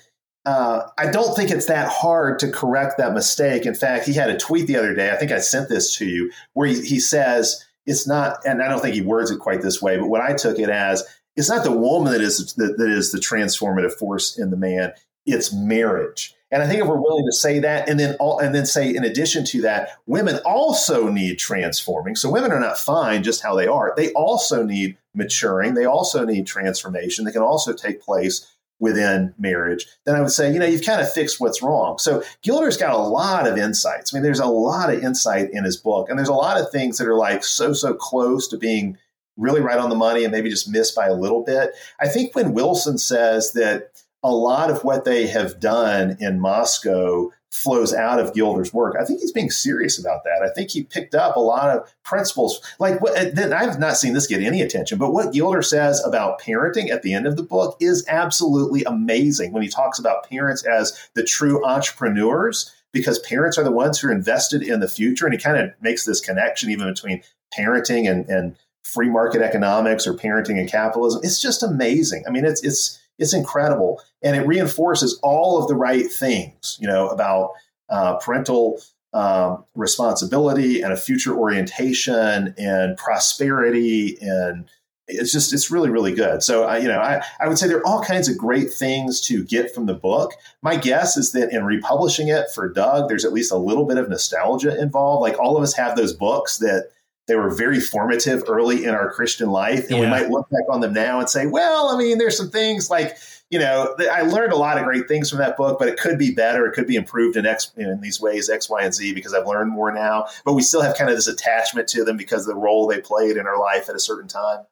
[0.46, 3.66] uh, I don't think it's that hard to correct that mistake.
[3.66, 5.10] In fact, he had a tweet the other day.
[5.10, 8.68] I think I sent this to you, where he, he says it's not, and I
[8.68, 11.04] don't think he words it quite this way, but what I took it as
[11.36, 14.94] it's not the woman that is that, that is the transformative force in the man;
[15.26, 16.36] it's marriage.
[16.52, 18.94] And I think if we're willing to say that, and then all, and then say
[18.94, 22.16] in addition to that, women also need transforming.
[22.16, 25.74] So women are not fine just how they are; they also need maturing.
[25.74, 27.26] They also need transformation.
[27.26, 28.53] They can also take place
[28.84, 31.98] within marriage, then I would say, you know, you've kind of fixed what's wrong.
[31.98, 34.14] So Gilder's got a lot of insights.
[34.14, 36.70] I mean, there's a lot of insight in his book, and there's a lot of
[36.70, 38.98] things that are like so, so close to being
[39.38, 41.72] really right on the money and maybe just missed by a little bit.
[42.02, 47.32] I think when Wilson says that a lot of what they have done in Moscow
[47.54, 48.96] flows out of Gilder's work.
[49.00, 50.42] I think he's being serious about that.
[50.42, 52.60] I think he picked up a lot of principles.
[52.80, 56.42] Like what, then I've not seen this get any attention, but what Gilder says about
[56.42, 60.64] parenting at the end of the book is absolutely amazing when he talks about parents
[60.64, 65.26] as the true entrepreneurs because parents are the ones who are invested in the future
[65.26, 67.22] and he kind of makes this connection even between
[67.56, 71.22] parenting and, and free market economics or parenting and capitalism.
[71.24, 72.24] It's just amazing.
[72.28, 76.88] I mean, it's it's it's incredible, and it reinforces all of the right things, you
[76.88, 77.52] know, about
[77.90, 78.82] uh, parental
[79.14, 84.68] um, responsibility and a future orientation and prosperity and
[85.08, 86.42] it's just it's really really good.
[86.42, 89.22] So I, you know I, I would say there are all kinds of great things
[89.28, 90.34] to get from the book.
[90.62, 93.98] My guess is that in republishing it for doug there's at least a little bit
[93.98, 95.22] of nostalgia involved.
[95.22, 96.90] Like all of us have those books that
[97.28, 99.86] they were very formative early in our Christian life.
[99.90, 100.02] And yeah.
[100.02, 102.90] we might look back on them now and say, well, I mean, there's some things
[102.90, 103.18] like,
[103.50, 106.18] you know, I learned a lot of great things from that book, but it could
[106.18, 106.66] be better.
[106.66, 109.48] It could be improved in X in these ways, X, Y, and Z, because I've
[109.48, 110.28] learned more now.
[110.44, 113.00] But we still have kind of this attachment to them because of the role they
[113.00, 114.66] played in our life at a certain time.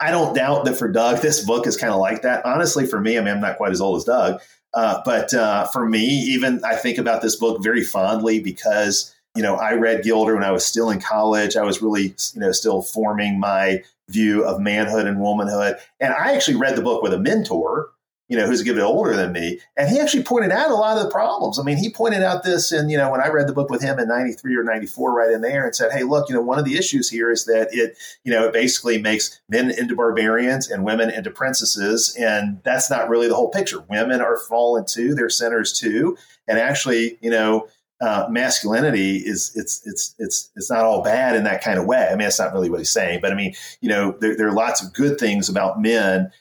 [0.00, 2.44] I don't doubt that for Doug, this book is kind of like that.
[2.44, 4.40] Honestly, for me, I mean, I'm not quite as old as Doug,
[4.74, 9.42] uh, but uh, for me, even I think about this book very fondly because you
[9.42, 11.56] know, I read Gilder when I was still in college.
[11.56, 15.76] I was really, you know, still forming my view of manhood and womanhood.
[16.00, 17.90] And I actually read the book with a mentor,
[18.28, 19.60] you know, who's a bit older than me.
[19.76, 21.58] And he actually pointed out a lot of the problems.
[21.58, 23.82] I mean, he pointed out this and, you know, when I read the book with
[23.82, 26.58] him in 93 or 94, right in there and said, hey, look, you know, one
[26.58, 30.70] of the issues here is that it, you know, it basically makes men into barbarians
[30.70, 32.14] and women into princesses.
[32.18, 33.82] And that's not really the whole picture.
[33.88, 36.18] Women are fallen too, they're sinners too.
[36.46, 37.68] And actually, you know,
[38.02, 42.08] uh, masculinity is it's it's it's it's not all bad in that kind of way.
[42.08, 44.48] I mean, that's not really what he's saying, but I mean, you know, there, there
[44.48, 46.32] are lots of good things about men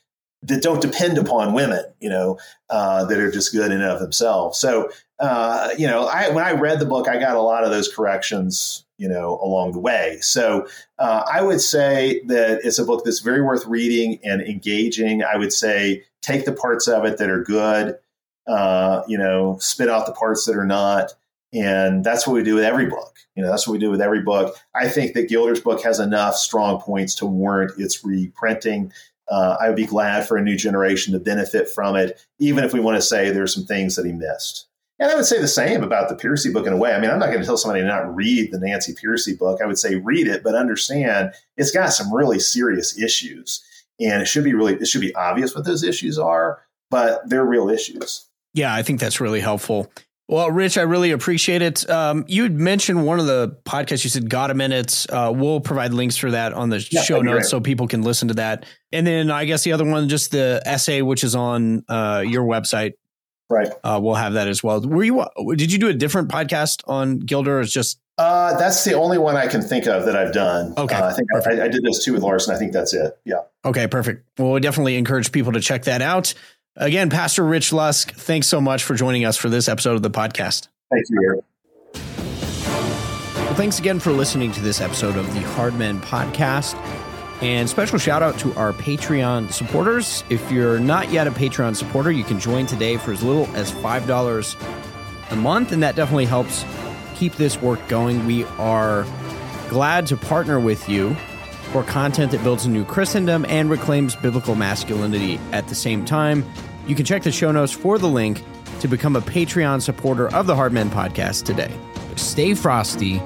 [0.44, 2.40] that don't depend upon women, you know,
[2.72, 4.58] uh, that are just good in and of themselves.
[4.58, 4.90] So,
[5.20, 7.94] uh, you know, I, when I read the book, I got a lot of those
[7.94, 10.18] corrections, you know, along the way.
[10.22, 10.68] So,
[10.98, 15.24] uh, I would say that it's a book that's very worth reading and engaging.
[15.24, 18.00] I would say take the parts of it that are good,
[18.48, 21.14] uh, you know, spit out the parts that are not.
[21.54, 23.18] And that's what we do with every book.
[23.36, 24.56] You know, that's what we do with every book.
[24.76, 28.92] I think that Gilder's book has enough strong points to warrant its reprinting.
[29.30, 32.74] Uh, I would be glad for a new generation to benefit from it, even if
[32.74, 34.68] we want to say there's some things that he missed.
[35.00, 36.94] And I would say the same about the Pearcey book in a way.
[36.94, 39.60] I mean, I'm not going to tell somebody to not read the Nancy Pearcey book.
[39.62, 43.64] I would say read it, but understand it's got some really serious issues.
[44.00, 46.62] And it should be really, it should be obvious what those issues are,
[46.92, 48.28] but they're real issues.
[48.54, 49.92] Yeah, I think that's really helpful.
[50.28, 51.90] Well, Rich, I really appreciate it.
[51.90, 54.04] Um, you had mentioned one of the podcasts.
[54.06, 57.22] You said "Got a Minute." Uh, we'll provide links for that on the yeah, show
[57.22, 58.66] notes so people can listen to that.
[58.94, 62.46] And then I guess the other one, just the essay, which is on uh, your
[62.46, 62.94] website.
[63.50, 63.70] Right.
[63.84, 64.80] Uh, we'll have that as well.
[64.80, 65.26] Were you?
[65.56, 67.60] Did you do a different podcast on Gilder?
[67.60, 70.74] Or just uh, that's the only one I can think of that I've done.
[70.78, 72.54] Okay, uh, I think I, I, did those two with Larson.
[72.54, 73.18] I think that's it.
[73.26, 73.42] Yeah.
[73.66, 74.26] Okay, perfect.
[74.38, 76.34] Well, we definitely encourage people to check that out.
[76.78, 80.10] Again, Pastor Rich Lusk, thanks so much for joining us for this episode of the
[80.10, 80.70] podcast.
[80.90, 81.44] Thank you,
[83.36, 86.76] Well, thanks again for listening to this episode of the Hard Men podcast.
[87.42, 90.24] And special shout out to our Patreon supporters.
[90.30, 93.72] If you're not yet a Patreon supporter, you can join today for as little as
[93.72, 96.64] $5 a month, and that definitely helps
[97.16, 98.26] keep this work going.
[98.26, 99.06] We are
[99.68, 101.18] glad to partner with you
[101.72, 106.46] for content that builds a new Christendom and reclaims biblical masculinity at the same time.
[106.88, 108.44] You can check the show notes for the link
[108.82, 111.72] to become a Patreon supporter of the Hard Men podcast today.
[112.16, 113.22] Stay frosty,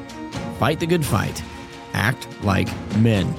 [0.59, 1.41] fight the good fight,
[1.93, 2.67] act like
[2.97, 3.33] men.